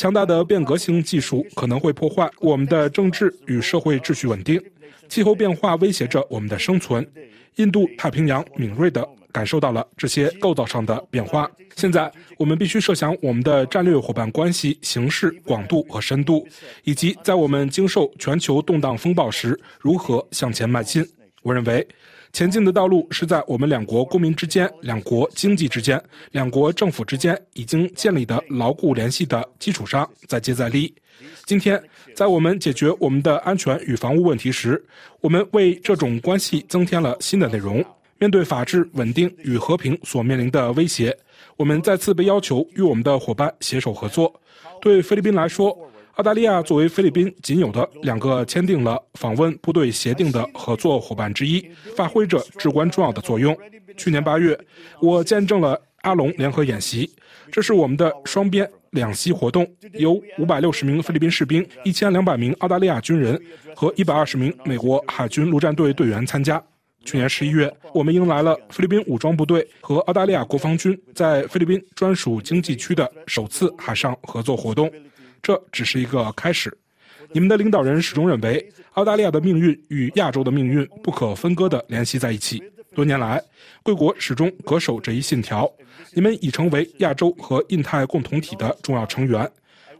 [0.00, 4.58] 强大的变革性技术可能会破坏我们的政治与社会秩序稳定，
[5.10, 7.06] 气候变化威胁着我们的生存。
[7.56, 11.46] 印度太平洋敏锐地感受到了这些构造上的变化。
[11.76, 16.48] 现在，我们必须设想我们的战略伙伴关系形式、广度和深度，
[16.84, 21.06] 以及在我们经受全球动荡风暴时如何向前迈进。
[21.42, 21.86] 我认为。
[22.32, 30.94] 前进的道路是在我们两国公民之间、两国经济之间、两国政府之间已经建立的牢固联系的基础上再接再厉。
[31.44, 31.82] 今天，
[32.14, 34.82] 在我们解决我们的安全与防务问题时，
[35.20, 37.84] 我们为这种关系增添了新的内容。
[38.18, 41.16] 面对法治、稳定与和平所面临的威胁，
[41.56, 44.32] 我们再次被要求与我们的伙伴携手合作。
[44.80, 45.76] 对菲律宾来说，
[46.20, 53.56] 澳大利亚作为菲律宾仅有的两个签订了访问部队协定的合作伙伴之一，发挥着至关重要的作用。
[53.96, 54.58] 去年八月，
[55.00, 57.10] 我见证了阿龙联合演习，
[57.50, 63.40] 这是我们的双边两栖活动，由五百六十名菲律宾士兵、一千两百名澳大利亚军人
[63.74, 66.62] 和一百二十名美国海军陆战队队员参加。
[67.02, 74.92] 去年十一月，我们迎来了菲律宾武装部队和澳大利亚国防军在菲律宾专属经济区的首次海上合作活动。
[75.42, 76.76] 这只是一个开始。
[77.32, 82.62] 你们的领导人始终认为，澳大利亚的命运与亚洲的命运不可分割地联系在一起。
[82.94, 83.40] 多年来，
[83.84, 85.70] 贵国始终恪守这一信条。
[86.12, 89.48] 你们已成为亚洲和印太共同体的重要成员。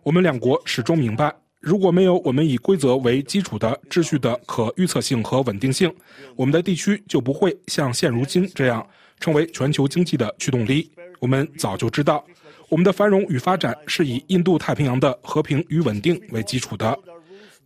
[0.03, 5.95] 我们两国始终明白，如果没有我们以规则为基础的秩序的可预测性和稳定性，
[6.35, 8.85] 我们的地区就不会像现如今这样
[9.21, 10.91] 成为全球经济的驱动力。
[11.21, 12.25] 我们早就知道。
[12.71, 16.97] 我们的繁荣与发展是以印度太平洋的和平与稳定为基础的。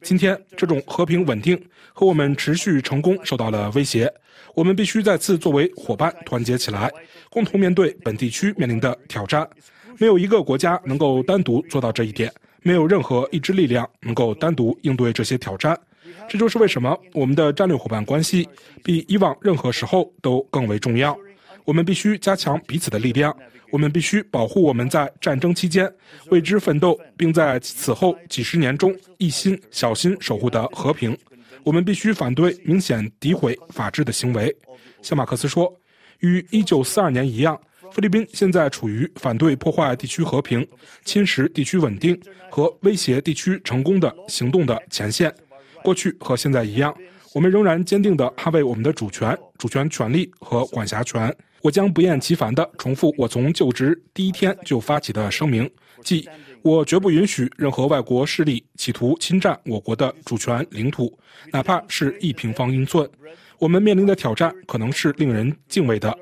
[0.01, 1.62] 今天，这种和平稳定
[1.93, 4.11] 和我们持续成功受到了威胁。
[4.55, 6.90] 我们必须再次作为伙伴团结起来，
[7.29, 9.47] 共同面对本地区面临的挑战。
[9.99, 15.79] 没有一个国家能够单独做到这一点，没有任何一支力量能够单独应对这些挑战。
[16.27, 18.49] 这就是为什么我们的战略伙伴关系
[18.83, 21.14] 比以往任何时候都更为重要。
[21.64, 23.35] 我们必须加强彼此的力量。
[23.70, 25.92] 我们必须保护我们在战争期间
[26.31, 31.16] 为之奋斗，并在此后几十年中一心小心守护的和平。
[31.64, 34.55] 我们必须反对明显诋毁法治的行为。
[35.03, 35.74] 像马克思说
[36.20, 40.64] ：“与1942年一样，菲律宾现在处于反对破坏地区和平、
[41.05, 42.16] 侵蚀地区稳定
[42.50, 45.35] 和威胁地区成功的行动的前线。
[45.83, 46.94] 过去和现在一样，
[47.33, 55.68] 我们仍然坚定地捍卫我们的主权、主权权利和管辖权。”我将不厌其烦地重复我从就职第一天就发起的声明，
[56.03, 56.29] 即
[56.61, 61.18] 我绝不允许任何外国势力企图侵占我国的主权领土，
[61.50, 63.09] 哪怕是一平方英寸。
[63.59, 66.14] 我们面临的挑战可能是令人敬畏的，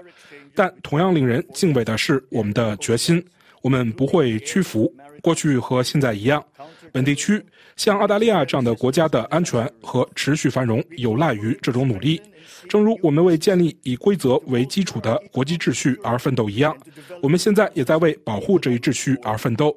[0.55, 3.21] 但同样令人敬畏的是我们的决心。
[3.63, 4.95] 我们不会屈服。
[5.21, 6.45] 过去和现在一样，
[6.93, 7.45] 本地区
[7.77, 12.23] 像澳大利亚这样的国家的安全和持续繁荣有赖于这种努力。
[12.69, 16.77] 正如我们为建立以规则为基础的国际秩序而奋斗一样，
[17.23, 19.77] 我们现在也在为保护这一秩序而奋斗。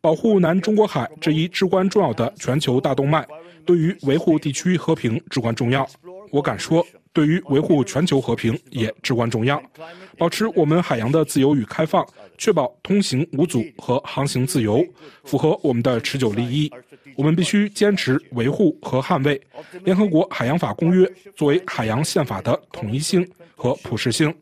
[0.00, 3.26] 保护南中国海这一至关重要的全球大动脉，
[3.64, 5.88] 对于维护地区和平至关重要。
[6.30, 6.86] 我敢说，
[7.18, 9.60] 对于维护全球和平也至关重要。
[10.16, 14.86] 保持我们海洋的自由与开放，确保通行无阻和航行自由，
[15.24, 16.70] 符合我们的持久利益。
[17.16, 19.40] 我们必须坚持维护和捍卫
[19.82, 24.32] 联合国海洋法公约作为海洋宪法的统一性和普适性。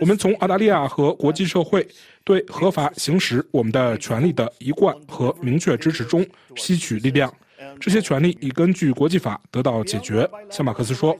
[0.00, 1.86] 我们从澳大利亚和国际社会
[2.24, 6.26] 对合法行使我们的权利的一贯和明确支持中
[6.56, 7.32] 吸取力量。
[7.78, 11.16] 这些权利已根据国际法得到解决，像马克思说。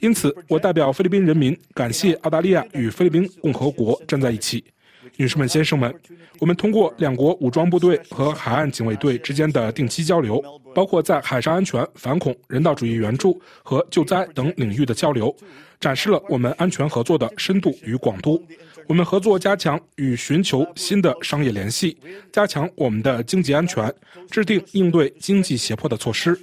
[0.00, 4.62] 因此，我代表菲律宾人民感谢澳大利亚与菲律宾共和国站在一起。
[5.16, 5.94] 女士们、先生们，
[6.40, 10.42] 我们通过两国武装部队和海岸警卫队之间的定期交流，
[10.74, 15.34] 包括在海上安全、反恐、人道主义援助和救灾等领域的交流，
[15.78, 18.42] 展示了我们安全合作的深度与广度。
[18.86, 21.96] 我们合作加强与寻求新的商业联系，
[22.32, 23.92] 加强我们的经济安全，
[24.30, 26.38] 制定应对经济胁迫的措施。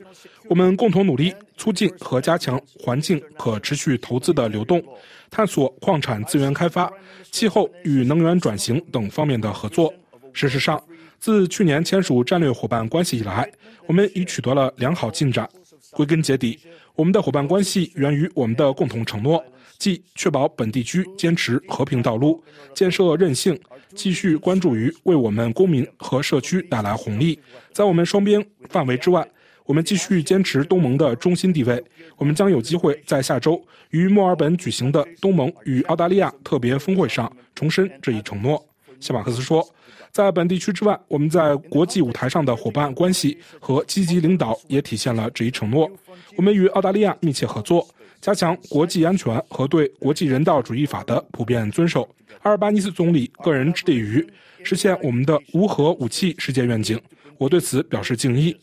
[0.47, 4.83] 我们共同努力促进和加强环境可持续投资的流动，
[5.29, 6.91] 探索矿产资源开发、
[7.29, 9.93] 气候与能源转型等方面的合作。
[10.33, 10.83] 事实上，
[11.19, 13.47] 自去年签署战略伙伴关系以来，
[13.85, 15.47] 我们已取得了良好进展。
[15.91, 16.59] 归根结底，
[16.95, 19.43] 我们的伙伴关系源于我们的共同承诺。
[19.77, 22.43] 即确保本地区坚持和平道路，
[22.73, 23.59] 建设韧性，
[23.95, 27.39] 继续关注于为我们公民和社区带来红利。
[27.71, 29.27] 在我们双边范围之外，
[29.71, 31.81] 我们继续坚持东盟的中心地位。
[32.17, 38.61] 我们将有机会在下周于墨尔本举行的东盟与澳大利亚特别峰会上重申这一承诺。
[38.99, 39.65] 谢马克斯说，
[40.11, 45.89] 在本地区之外，我们在国际舞台上的伙伴关系和积极领导也体现了这一承诺。
[46.35, 47.87] 我们与澳大利亚密切合作。
[48.19, 52.13] 加强国际安全和对国际人道主义法的普遍遵守。
[52.41, 54.27] 阿尔巴尼斯总理个人致力于
[54.63, 56.99] 实现我们的无核武器世界愿景，
[57.37, 58.53] 我对此表示敬意。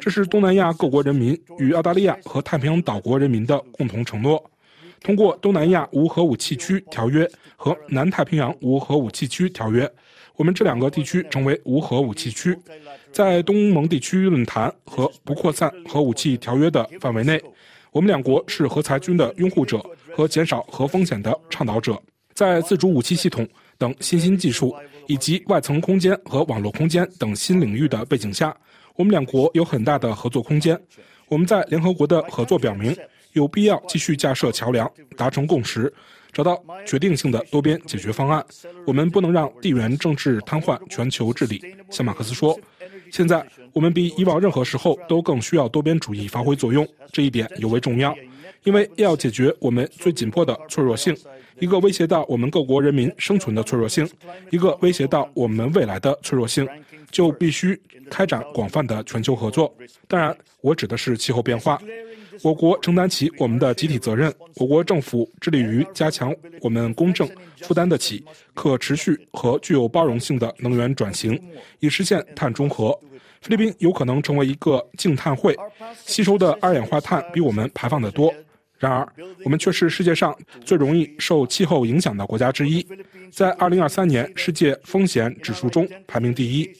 [0.00, 4.42] 这是东南亚各国人民与澳大利亚和太平洋岛国人民的共同承诺。
[5.02, 9.88] 通过东南亚无核武器区条约和南太平洋无核武器区条约，
[10.36, 12.56] 我们这两个地区成为无核武器区。
[13.12, 17.40] 在东盟地区论坛和不扩散核武器条约的范围内。
[17.92, 19.82] 我们两国是核裁军的拥护者
[20.14, 21.98] 和减少核风险的倡导者，
[22.34, 23.46] 在自主武器系统
[23.78, 24.74] 等新兴技术
[25.06, 28.54] 以及外层空间和网络空间等新领域的背景下，
[28.96, 30.78] 我们两国有很大的合作空间。
[31.28, 32.96] 我们在联合国的合作表明，
[33.32, 35.92] 有必要继续架设桥梁，达成共识，
[36.32, 38.44] 找到决定性的多边解决方案。
[38.86, 41.60] 我们不能让地缘政治瘫痪全球治理。
[41.90, 42.58] 像马克思说。
[43.12, 48.12] 现在我们比以往任何时候都更需要多边主义发挥作用，这一点尤为重要，
[48.64, 51.16] 因为要解决我们最紧迫的脆弱性，
[51.60, 54.08] 一个威胁到我们各国人民生存的脆弱性，
[54.50, 56.68] 一个威胁到我们未来的脆弱性，
[57.12, 57.80] 就必须
[58.10, 59.74] 开展广泛的全球合作。
[60.08, 61.80] 当然，我指的是气候变化。
[62.42, 64.32] 我国承担起我们的集体责任。
[64.56, 67.26] 我国政府致力于加强我们公正、
[67.62, 71.40] 负担得起、可持续和具有包容性的能源转型，
[71.80, 72.98] 以实现碳中和。
[73.40, 75.56] 菲律宾有可能成为一个净碳汇，
[76.04, 78.32] 吸收的二氧化碳比我们排放得多。
[78.78, 79.08] 然而，
[79.44, 82.86] 我们却是世界上最容易受气候影响的国家之一，
[83.30, 86.70] 在2023年世界风险指数中排名第一。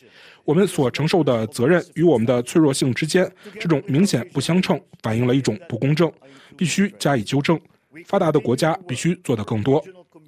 [0.47, 3.31] 我们所承受的责任与我们的脆弱性之间，
[3.61, 6.11] 这种明显不相称，反映了一种不公正，
[6.57, 7.61] 必须加以纠正。
[8.07, 9.85] 发达的国家必须做得更多，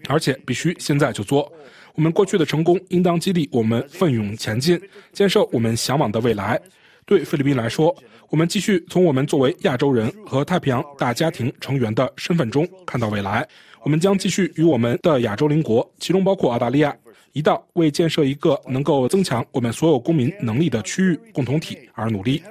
[0.09, 1.51] 而且必须现在就做。
[1.95, 4.81] 我们过去的成功应当激励我们奋勇前进，
[5.13, 6.61] 建设我们向往的未来。
[7.09, 7.97] 对菲律宾来说，
[8.29, 13.49] 我们继续从我们作为亚洲人和太平洋大家庭成员的身份中看到未来。
[13.83, 16.95] 我们将继续与我们的亚洲邻国，其中包括澳大利亚。
[17.33, 22.43] 一道为建设一个能够增强我们所有公民能力的区域共同体而努力。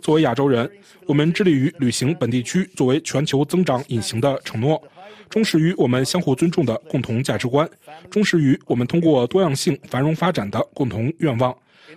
[0.00, 0.70] 作为亚洲人，
[1.06, 4.80] 我们致力于履行本地区作为全球增长引擎的承诺，
[5.28, 7.68] 忠实于我们相互尊重的共同价值观，
[8.08, 11.52] 忠实于我们通过多样性繁荣发展的共同愿望。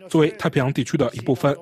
[0.10, 1.56] 作为太平洋地区的一部分，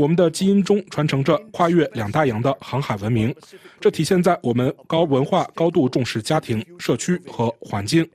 [0.00, 3.34] 我们的基因中传承着跨越两大洋的航海文明，
[3.78, 8.08] 这体现在我们高文化、高度重视家庭、社区和环境。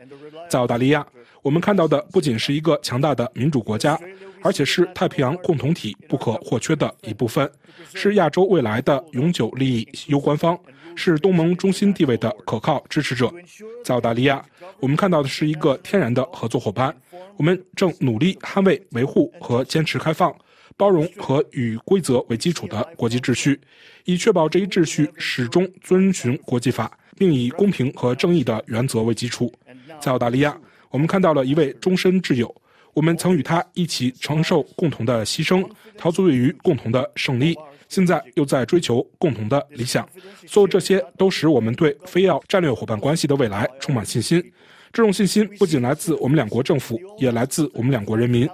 [0.50, 1.06] 在澳大利亚。
[1.44, 4.00] 我们看到的不仅是一个强大的民主国家，
[4.42, 7.48] 而且是太平洋共同体不可或缺的一部分，
[7.94, 10.58] 是亚洲未来的永久利益攸关方，
[10.96, 13.32] 是东盟中心地位的可靠支持者。
[13.84, 14.44] 在澳大利亚，
[14.80, 16.92] 我们看到的是一个天然的合作伙伴。
[17.38, 20.36] 我们正努力捍卫、维护和坚持开放、
[20.78, 23.60] 包容和以规则为基础的国际秩序，
[24.04, 29.52] 以确保这一秩序始终遵循国际法，并以公平和正义的原则为基础。
[30.00, 30.58] 在澳大利亚。
[30.92, 32.56] 我们看到了一位终身挚友，
[32.94, 35.68] 我们曾与他一起承受共同的牺牲，
[35.98, 37.54] 陶醉于共同的胜利，
[37.90, 40.08] 现在又在追求共同的理想。
[40.48, 44.42] 所有这些都使我们对菲澳战略伙伴关系的未来充满信心。
[44.94, 48.48] 这种信心不仅来自我们两国政府，也来自我们两国人民。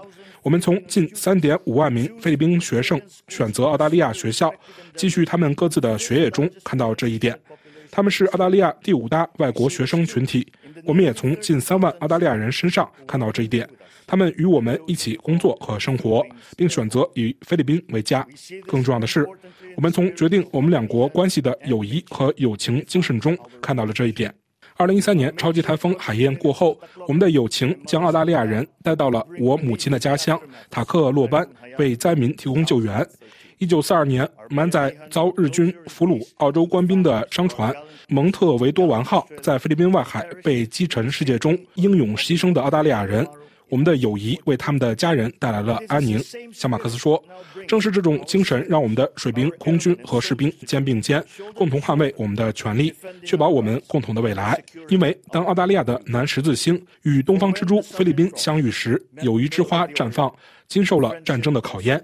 [0.43, 4.51] 我们从近三点五万名菲律宾学生选择澳大利亚学校，
[4.95, 7.39] 继续他们各自的学业中看到这一点。
[7.91, 10.47] 他们是澳大利亚第五大外国学生群体。
[10.85, 13.69] 我们也从近三万澳大利亚人身上看到这一点，
[14.07, 16.25] 他们与我们一起工作和生活，
[16.57, 18.25] 并选择以菲律宾为家。
[18.65, 19.27] 更重要的是，
[19.75, 24.33] 我们从决定我们两国关系的友谊和友情精神中看到了这一点。
[24.81, 26.75] 二零一三年超级台风海燕过后，
[27.07, 33.07] 我们的友情将澳大利亚人带到了我母亲的家乡塔克洛班，为灾民提供救援。
[33.59, 37.71] 一九四二年，满载遭日军俘虏澳洲官兵的商船
[38.07, 43.23] 蒙特维多丸号在菲律宾外海被击沉世界中英勇牺牲的澳大利亚人。
[43.71, 47.23] 我们的友谊为他们的家人带来了安宁，小马克思说
[47.65, 51.23] ：“正是这种精神，让我们的水兵、空军和士兵肩并肩，
[51.55, 52.93] 共同捍卫我们的权利，
[53.25, 54.61] 确保我们共同的未来。
[54.89, 60.29] 因为当澳大利亚的南十字星与东方之珠菲律宾相遇时，友谊之花绽放，
[60.67, 62.03] 经受了战争的考验。”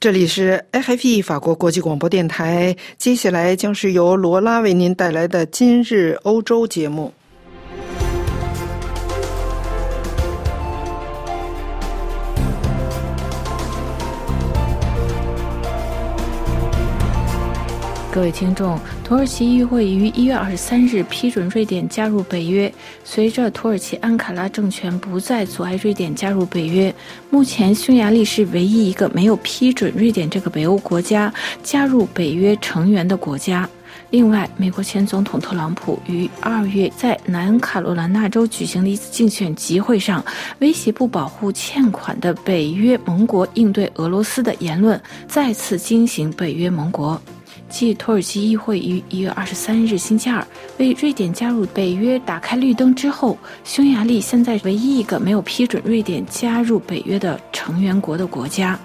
[0.00, 7.12] 这里是 RFI 法国国际广播电台，接下来将是由罗拉为您带来的《今日欧洲》节目。
[18.18, 22.70] 各位听众，土耳其议会于一月二十三日批准瑞典加入北约。
[23.04, 26.92] 随着土耳其安卡拉政权不再阻碍瑞典加入北约，
[27.30, 33.70] 目前匈牙利是唯一一个没有批准瑞典这个北欧国家加入北约成员的国家。
[34.10, 40.24] 另外，美国前总统特朗普于二月在南卡罗来纳州举行的一次竞选集会上，
[40.58, 47.20] 威胁不保护欠款的北约盟国应对俄罗斯的言论，再次惊醒北约盟国。
[47.68, 50.46] 继土耳其议会于一月二十三日星期二
[50.78, 58.78] 为瑞典加入北约打开绿灯之后，匈牙利现在唯一一个没有批准瑞典加入北约的成员国的国家。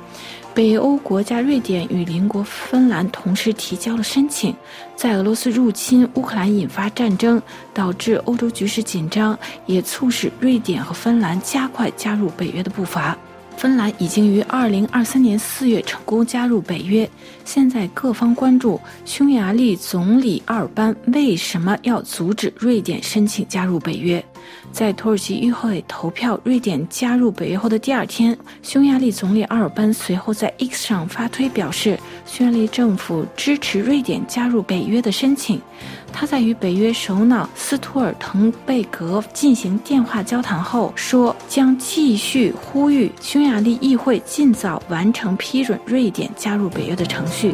[0.54, 4.56] 北欧国家瑞典与邻国芬兰同时提交了申请。
[4.96, 7.42] 在俄罗斯入侵乌克兰引发战争，
[7.74, 13.18] 导致欧洲局势紧张，也促使瑞典和芬兰加快加入北约的步伐。
[13.58, 17.10] 芬兰已经于二零二三年四月成功加入北约。
[17.46, 24.24] 现在各方关注匈牙利总理奥尔班为什么要阻止瑞典申请加入北约。
[24.72, 35.62] 在土耳其议会投票瑞典加入北约后的第二天，匈牙利总理阿尔班随后在 X 上发推表示，匈牙利政府支持瑞典加入北约的申请。
[36.12, 47.52] 他在与北约首脑斯图尔滕贝格进行电话交谈后说，将继续呼吁匈牙利议会尽早完成批准瑞典加入北约的程序。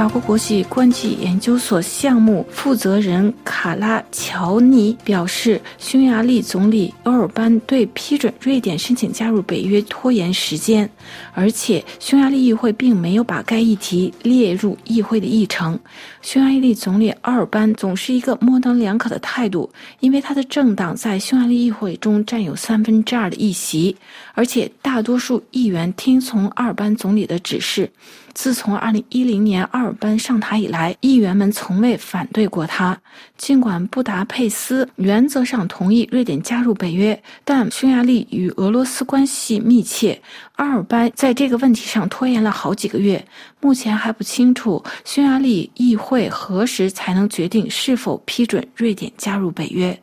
[0.00, 10.88] 法国国际关系研究所项目负责人卡拉乔尼表示，匈牙利总理欧尔班对批准瑞典申请加入北约拖延时间，
[11.34, 15.78] 而且匈牙利议会并没有把该议题列入议会的议程。
[16.22, 19.70] 匈牙利总理欧尔班总是一个模棱两可的态度，
[20.00, 23.94] 因为他的政党在匈牙利议会中占有三分之二的议席，
[24.32, 27.90] 而且大多数议员听从奥尔班总理的指示。
[28.34, 32.98] 自从2010年二班上台以来，议员们从未反对过他。
[33.40, 40.20] 尽管布达佩斯原则上同意瑞典加入北约，但匈牙利与俄罗斯关系密切，
[40.56, 43.24] 阿尔班在这个问题上拖延了好几个月。
[43.58, 49.98] 目前还不清楚匈牙利议会何时才能决定是否批准瑞典加入北约。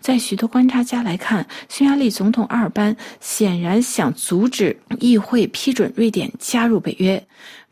[0.00, 7.24] 在许多观察家来看，匈牙利总统阿尔班显然想阻止议会批准瑞典加入北约。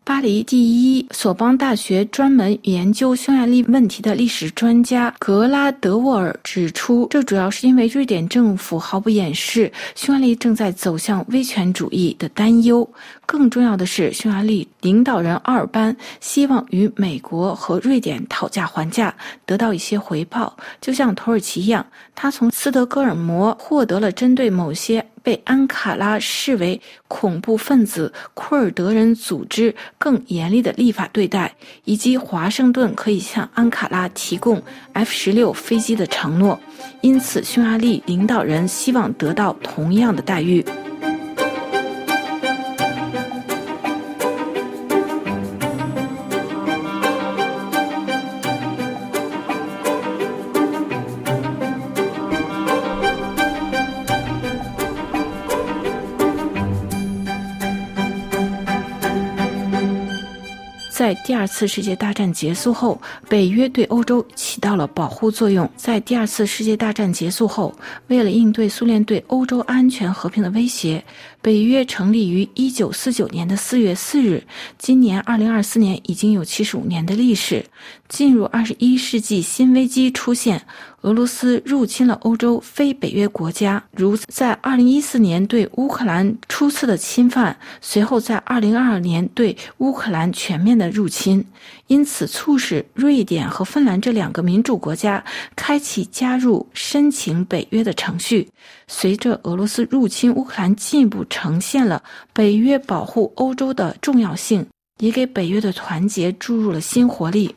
[0.05, 12.88] 巴黎第一索邦大学专门研究匈牙利问题的历史专家格拉德沃尔指出，这主要是因为瑞典政府毫不掩饰匈牙利正在走向威权主义的担忧。
[13.26, 21.84] 更重要的是，匈牙利领导人奥尔班希望与美国和瑞典讨价还价，得到一些回报，就像土耳其一样，
[22.14, 25.04] 他从斯德哥尔摩获得了针对某些。
[25.29, 31.55] 被安卡拉视为恐怖分子库尔德人组织更严厉的立法对待，
[31.85, 34.62] 以及华盛顿可以向安卡拉提供
[34.95, 36.59] F 十六飞机的承诺，
[37.03, 40.64] 因此匈牙利领导人希望得到同样的待遇。
[60.99, 65.70] 在第二次世界大战结束后，北约对欧洲起到了保护作用。
[65.76, 67.72] 在第二次世界大战结束后，
[68.09, 71.05] 为了应对苏联对欧洲安全和平的威胁，
[71.41, 74.43] 北约成立于一九四九年的四月四日。
[74.76, 77.64] 今年二零二四年已经有七十五年的历史。
[78.09, 80.62] 进入二十一世纪，新危机出现。
[81.03, 91.45] 俄罗斯入侵了欧洲非北约国家，如在二零一四年对乌克兰初次的侵犯，随后在二零二二年对乌克兰全面的入侵，
[91.86, 95.24] 因此促使瑞典和芬兰这两个民主国家
[95.55, 98.49] 开启加入申请北约的程序。
[98.89, 102.03] 随着俄罗斯入侵乌克兰，进一步呈现了
[102.33, 104.66] 北约保护欧洲的重要性，
[104.99, 107.55] 也给北约的团结注入了新活力。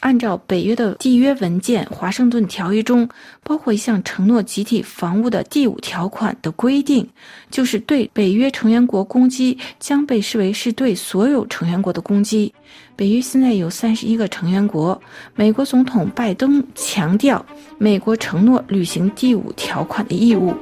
[0.00, 3.08] 按照北约的缔约文件《华盛顿条约》中，
[3.42, 7.08] 包括一项承诺集体防务的第五条款的规定，
[7.50, 12.52] 就是对北约成员国攻击将被视为是对所有成员国的攻击。
[12.94, 15.00] 北约现在有三十一个成员国。
[15.34, 17.42] 美国总统拜登强调，
[17.78, 20.52] 美国承诺履行第五条款的义务。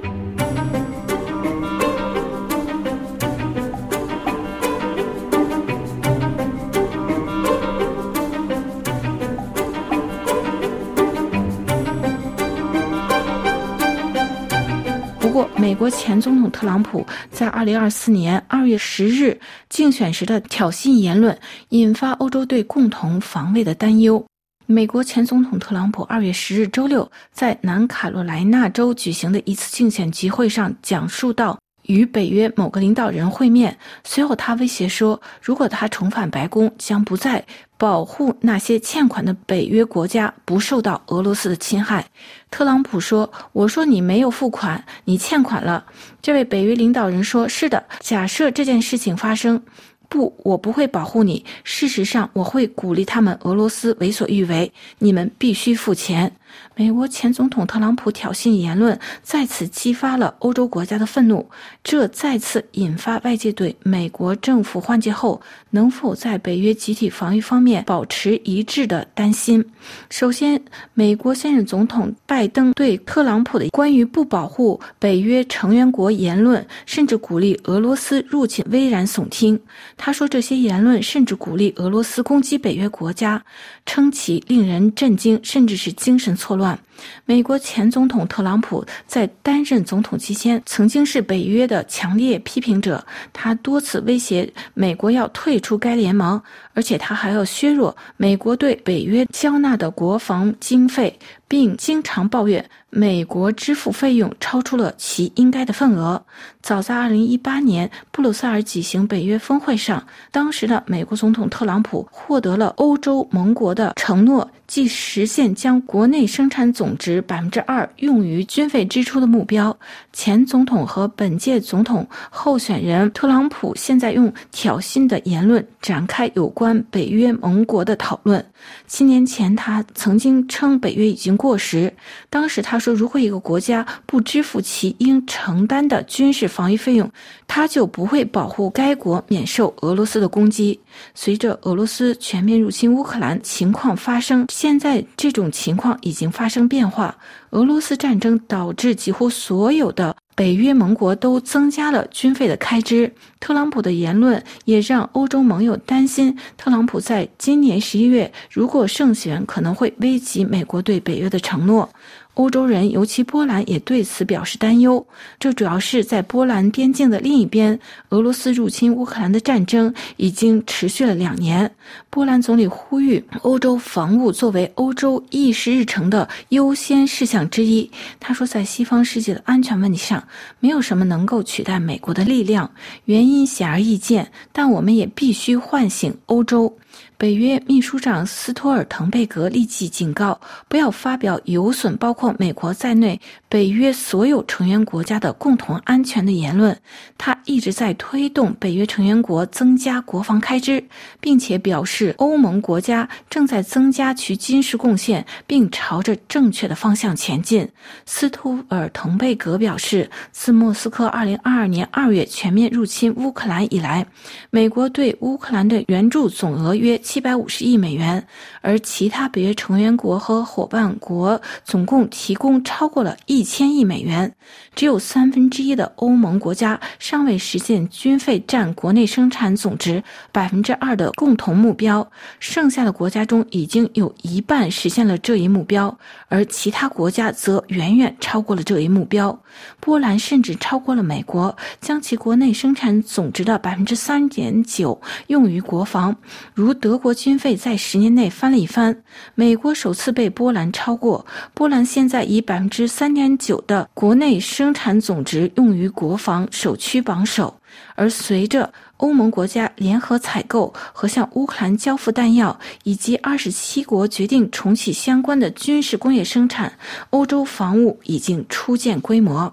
[15.65, 19.41] 美国前总统特朗普在二零二四年二月十日
[19.71, 21.35] 竞选时的挑衅言论，
[21.71, 24.23] 引发欧洲对共同防卫的担忧。
[24.67, 37.45] 美国前总统特朗普二月十日周六在南卡罗来纳州举行的一次竞选集会上讲述到，与北约某个领导人会面，随后他威胁说，如果他重返白宫，将不再
[37.77, 42.07] 保护那些欠款的北约国家不受到俄罗斯的侵害。
[42.51, 45.85] 特朗普说：“我说你没有付款，你欠款了。”
[46.23, 49.63] 这位北约领导人说：“是的，假设这件事情发生。”
[50.07, 51.45] 不，我不会保护你。
[51.65, 54.71] 事实上，我会鼓励他们俄罗斯为所欲为。
[54.99, 56.31] 你们必须付钱。
[56.75, 61.49] 美国前总统特朗普挑衅言论再次激发了欧洲国家的愤怒，
[61.83, 65.41] 这再次引发外界对美国政府换届后
[65.71, 69.65] 能否在北约集体防御方面保持一致的担心。
[70.11, 70.61] 首先，
[70.95, 79.59] 美国现任总统拜登对特朗普的关于不保护北约成员国言论，甚至鼓励俄罗斯入侵，危言耸听。
[79.97, 83.43] 他说，这些言论甚至鼓励俄罗斯攻击北约国家，
[83.87, 86.79] 称其令人震惊，甚至是精神错乱。
[87.25, 93.05] 美国前总统特朗普在担任总统期间，曾经是北约的强烈批评者。
[93.33, 96.41] 他多次威胁美国要退出该联盟，
[96.75, 101.19] 而且他还要削弱美国对北约交纳的国防经费，
[101.49, 106.23] 并经常抱怨美国支付费用超出了其应该的份额。
[106.63, 119.75] 早在2018年布鲁塞尔举行北约峰会上，当时的美国总统特朗普获得了欧洲盟国的承诺，即实现将国内生产总总值百分之二用于军费支出的目标。
[120.13, 128.45] 前总统和本届总统候选人特朗普现在用挑衅的言论展开有关北约盟国的讨论。
[128.87, 131.91] 七年前，他曾经称北约已经过时。
[132.29, 137.11] 当时他说，如果一个国家不支付其应承担的军事防御费用，
[137.47, 140.79] 他就不会保护该国免受俄罗斯的攻击。
[141.15, 147.17] 随着俄罗斯全面入侵乌克兰情况发生，现在这种情况已经发生变化。
[147.51, 153.13] 俄罗斯战争导致几乎所有的北约盟国都增加了军费的开支。
[153.39, 161.89] 特朗普的言论也让欧洲盟友担心，特朗普在今年十一月如果胜选，可能会危及美国对北约的承诺。
[162.35, 165.05] 欧洲人，尤其波兰，也对此表示担忧。
[165.39, 167.79] 这主要是在波兰边境的另一边，
[168.09, 171.71] 俄罗斯入侵乌克兰的战争已经持续了两年。
[172.11, 177.89] 波兰总理呼吁欧洲防务作为欧洲议事日程的优先事项之一。
[178.19, 180.23] 他说，在西方世界的安全问题上，
[180.59, 182.71] 没有什么能够取代美国的力量。
[183.05, 186.77] 原因显而易见，但我们也必须唤醒欧洲。
[187.25, 193.19] 北约秘书长斯托尔滕贝格立即警告，不要发表有损包括美国在内
[193.49, 196.79] 北约所有成员国家的共同安全的言论。
[197.17, 200.83] 他一直在推动北约成员国增加国防开支，
[201.21, 207.69] 并且表示欧盟国家正在增加其军事贡献，并朝着正确的方向前进。
[208.07, 214.07] 斯托尔滕贝格表示，自莫斯科2022年2月全面入侵乌克兰以来，
[214.51, 218.27] 美国对乌克兰的援助总额约七百五十亿美元，
[218.61, 224.35] 而其他北约成员国和伙伴国总共提供超过了一千亿美元。
[224.75, 232.09] 只有三分之一的欧盟国家尚未为实现军费占国内生产总值百分之二的共同目标。
[232.39, 239.37] 剩下的国家中，已经有一半实现了这一目标，而其他国家则远远超过了这一目标。
[239.81, 246.15] 波兰甚至超过了美国，将其国内生产总值的百分之三点九用于国防。
[246.55, 249.03] 如德国军费在十年内翻了一番，
[249.35, 251.27] 美国首次被波兰超过。
[251.53, 257.61] 波兰现在以百分之三点九的国内生产总值用于国防，首屈榜手。
[257.95, 266.79] 而随着欧盟国家联合采购和向乌克兰交付弹药，以及二十七国决定重启相关的军事工业生产，
[267.11, 269.53] 欧洲防务已经初见规模。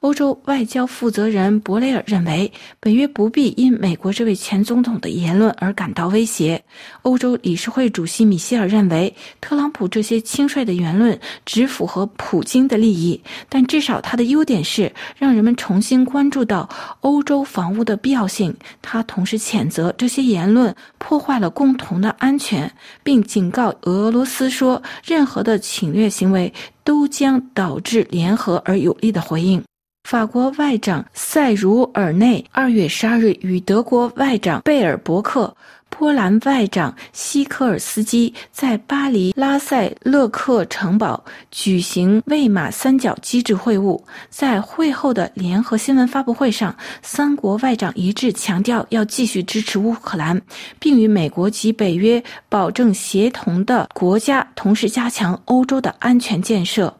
[0.00, 6.64] 欧洲外交负责人博雷尔认为，北约不必因美国这位前总统的言论而感到威胁。
[7.02, 13.20] 欧洲理事会主席米歇尔认为，特朗普这些轻率的言论只符合普京的利益，
[13.50, 16.66] 但至少他的优点是让人们重新关注到
[17.02, 18.56] 欧洲防务的必要性。
[18.80, 22.72] 他同时谴责这些言论破坏了共同的安全，
[23.02, 29.62] 并警告俄罗斯说，任何的侵略行为都将导致联合而有力的回应。
[30.04, 35.54] 法国外长塞茹尔内二月十二日与德国外长贝尔伯克、
[35.88, 41.22] 波兰外长西科尔斯基在巴黎拉塞勒克城堡
[41.52, 44.02] 举行魏玛三角机制会晤。
[44.30, 50.40] 在会后的联合新闻发布会上，三国外长一致强调要继续支持乌克兰，
[50.80, 56.92] 并与美国及北约保证协同的国家同时加强欧洲的安全建设。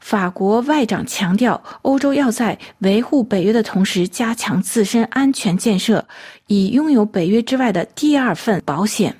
[0.00, 6.04] 法国外长强调，欧洲要在维护北约的同时加强自身安全建设，
[6.46, 9.14] 以拥有北约之外的第二份保险。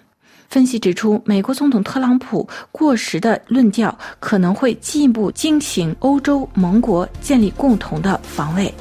[0.49, 8.73] 分析指出，美国总统特朗普过时的论调可能会进一步惊醒欧洲盟国建立共同的防卫。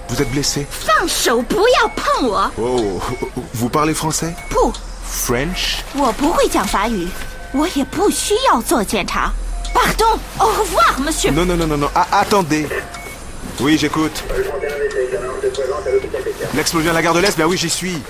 [0.08, 0.66] Vous êtes blessé？
[0.68, 1.40] 放手！
[1.42, 3.00] 不要碰我！Oh,
[3.54, 4.34] vous parlez français？
[5.12, 5.32] 不。
[5.32, 5.80] French？
[5.94, 7.06] 我不会讲法语，
[7.52, 9.30] 我也不需要做检查。
[9.74, 11.30] Pardon, au revoir, monsieur.
[11.32, 11.90] Non, non, non, non, non.
[11.94, 12.66] Ah, attendez.
[13.60, 14.22] Oui, j'écoute.
[16.54, 18.00] L'explosion à la gare de l'Est, ben oui, j'y suis.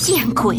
[0.00, 0.56] 见鬼！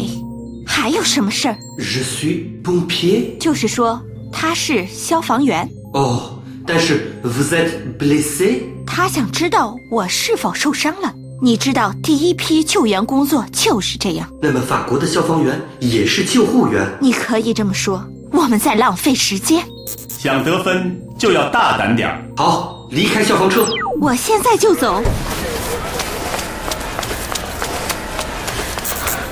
[0.66, 3.38] 还有什么事儿？Je suis pompier。
[3.38, 4.00] 就是说
[4.32, 5.68] 他是消防员。
[5.92, 6.39] 哦。
[6.70, 6.76] Oh.
[6.76, 8.60] 但是，vous êtes blessé？
[8.86, 11.12] 他想知道我是否受伤了。
[11.42, 14.32] 你知道，第一批救援工作就是这样。
[14.40, 16.86] 那么，法国的消防员也是救护员？
[17.00, 18.08] 你可以这么说。
[18.30, 19.64] 我们在浪费时间。
[20.08, 22.22] 想得分就要大胆点儿。
[22.36, 23.66] 好，离开消防车。
[24.00, 25.02] 我现在就走。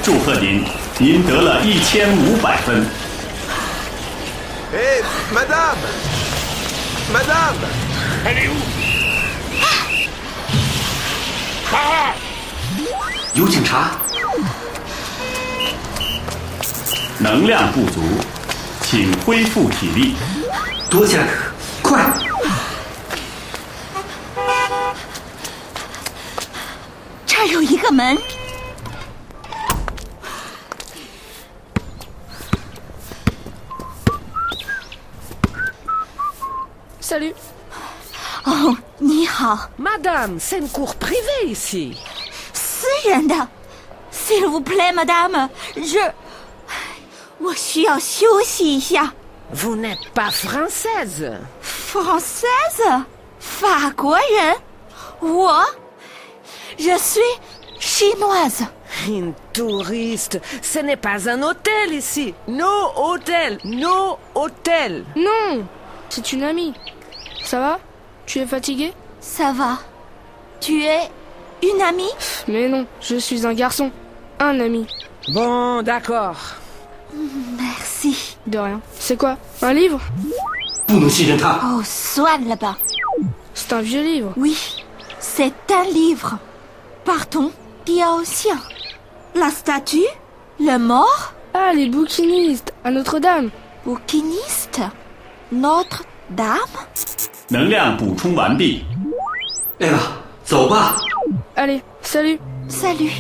[0.03, 0.65] 祝贺您，
[0.99, 2.85] 您得了一千五百分。
[4.73, 5.01] 哎
[5.33, 6.18] ，Madame。
[7.11, 7.57] Madame
[8.27, 8.55] Elle est où
[13.33, 13.93] 有警察。
[17.19, 18.03] 能量不足，
[18.83, 20.17] 请恢复体力。
[20.91, 21.27] 躲起来，
[21.81, 22.05] 快！
[27.27, 28.19] 这儿有一个门。
[39.79, 41.97] Madame, c'est une cour privée ici.
[42.53, 43.49] Signora
[44.11, 45.99] S'il vous plaît, madame, je...
[49.51, 51.33] Vous n'êtes pas française.
[51.61, 52.83] Française?
[56.79, 56.97] Je?
[56.99, 57.21] Suis
[57.79, 58.65] chinoise.
[59.07, 62.35] Une touriste, ce n'est pas un hôtel ici.
[62.49, 65.05] No hôtel, no hôtel.
[65.17, 65.65] Non,
[66.09, 66.75] c'est une amie.
[67.45, 67.79] Ça va?
[68.27, 68.93] Tu es fatiguée?
[69.28, 69.80] Ça va.
[70.60, 71.10] Tu es
[71.62, 72.12] une amie
[72.48, 73.92] Mais non, je suis un garçon.
[74.40, 74.86] Un ami.
[75.34, 76.38] Bon, d'accord.
[77.58, 78.38] Merci.
[78.48, 78.82] De rien.
[79.00, 80.00] C'est quoi Un livre
[80.86, 81.60] 不能信任他。
[81.64, 82.78] Oh, 算了吧。
[83.54, 84.34] C'est un vieux livre.
[84.38, 84.58] Oui,
[85.20, 86.38] c'est un livre.
[87.06, 87.52] Partons.
[87.86, 88.58] 雕像
[89.36, 90.08] La statue
[90.60, 93.50] Le mort Ah, les bouquinistes à Notre-Dame.
[93.86, 94.82] Bouquiniste
[95.52, 96.60] Notre-Dame
[97.50, 98.84] 能量补充完毕。
[99.81, 99.99] 艾娃，
[100.45, 100.97] 走吧。
[101.55, 102.39] Allez, salut.
[102.69, 103.13] Salut.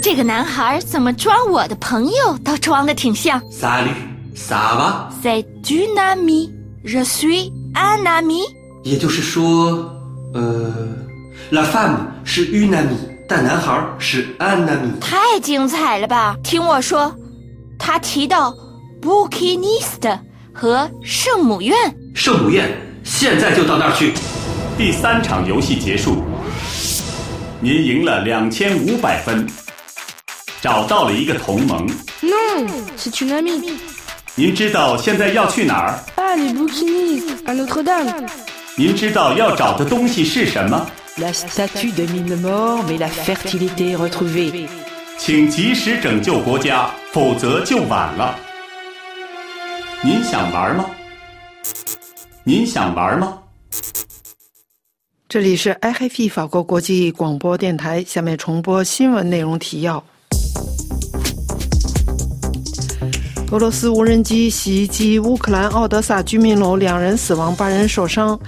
[0.00, 3.40] 这个男孩怎么装我的朋友都装的挺像。
[3.50, 3.96] Salut,
[4.36, 5.10] ça va?
[5.22, 6.50] C'est une amie.
[6.84, 8.42] Je suis un ami.
[8.84, 9.90] 也就是说，
[10.34, 10.72] 呃
[11.50, 12.96] ，la femme 是 une amie，
[13.28, 15.00] 但男孩是 un ami。
[15.00, 16.36] 太精彩了吧！
[16.42, 17.14] 听我说，
[17.78, 18.54] 他提到
[19.00, 20.18] bouquiniste
[20.52, 21.76] 和圣母院。
[22.14, 22.70] 圣母院，
[23.02, 24.12] 现在就到那儿去。
[24.78, 26.22] 第三场游戏结束，
[27.60, 29.46] 您赢了两千五百分，
[30.60, 31.86] 找到了一个同盟。
[32.22, 32.66] Non,
[32.96, 33.74] c'est une amie.
[34.34, 38.28] 您知道现在要去哪儿？Ah, les bouquinistes à Notre-Dame.
[38.76, 40.86] 您知道要找的东西是什么
[41.18, 44.66] ？La statue de mine mort, mais la fertilité retrouvée.
[45.18, 48.38] 请及时拯救国家，否则就晚了。
[50.02, 50.90] 您想玩吗？
[52.42, 53.38] 您想玩吗？
[55.28, 60.04] 这里是 IHF 法国国际广播电台，下面重播新闻内容提要。
[63.52, 68.38] 俄罗斯无人机袭击乌克兰奥德萨居民楼，两人死亡，八人受伤。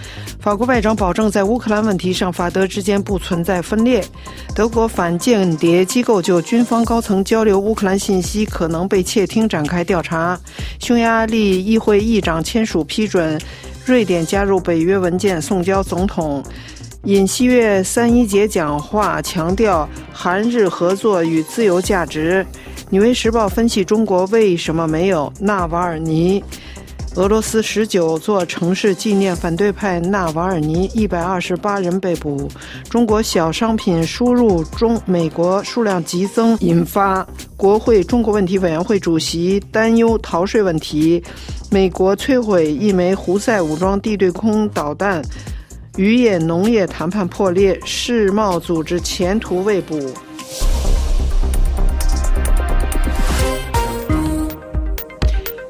[0.41, 4.03] 法国外长保证，在乌克兰问题上，法德之间不存在分裂。
[4.55, 10.41] 德国反间谍机构就军方高层交流乌克兰信息可能被窃听展开调查。
[10.81, 13.39] 匈牙利议会议长签署批准
[13.85, 16.43] 瑞典加入北约文件，送交总统。
[17.03, 22.47] 尹锡悦三一节讲话强调韩日合作与自由价值。
[22.91, 26.43] 《纽约时报》分析中国为什么没有纳瓦尔尼？
[27.17, 32.49] 俄罗斯十九座城市纪念反对派纳瓦尔尼，一百二十八人被捕。
[32.89, 37.27] 中国小商品输入中美国数量激增，引发
[37.57, 41.23] 国会中国问题委员会主席担忧逃税问题。
[41.71, 45.23] 美国摧毁一枚胡塞武装地对空导弹。
[45.97, 49.97] 渔业农业谈判破裂，世贸组织前途未卜。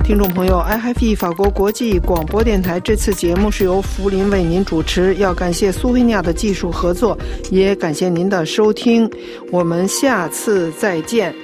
[0.04, 7.18] 听众朋友，I h a v e 法国国际广播电台这次节目是由福林为您主持，要感谢苏菲亚的技术合作，
[7.50, 9.10] 也感谢您的收听，
[9.50, 11.34] 我们下次再见。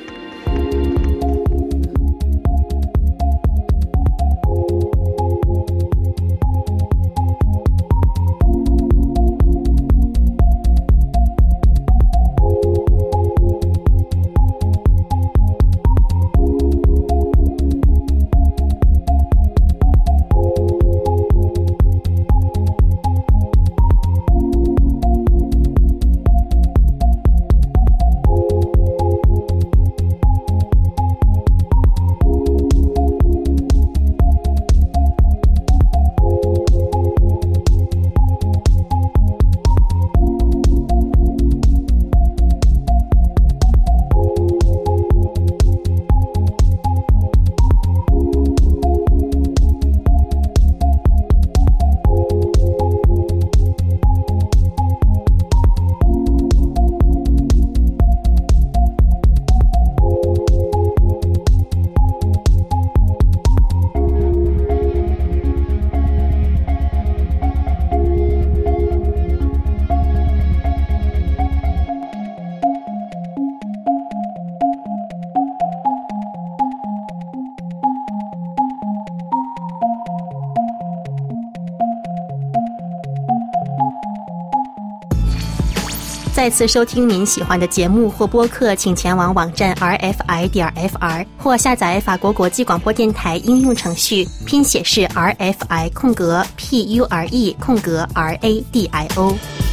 [86.50, 98.86] 次收听您喜欢的节目或播客，请前往网站 rfi 点 fr 或下载法国国际广播电台应用程序，拼写是 rfi 空格 p u r e 空格 r a d
[98.86, 99.69] i o。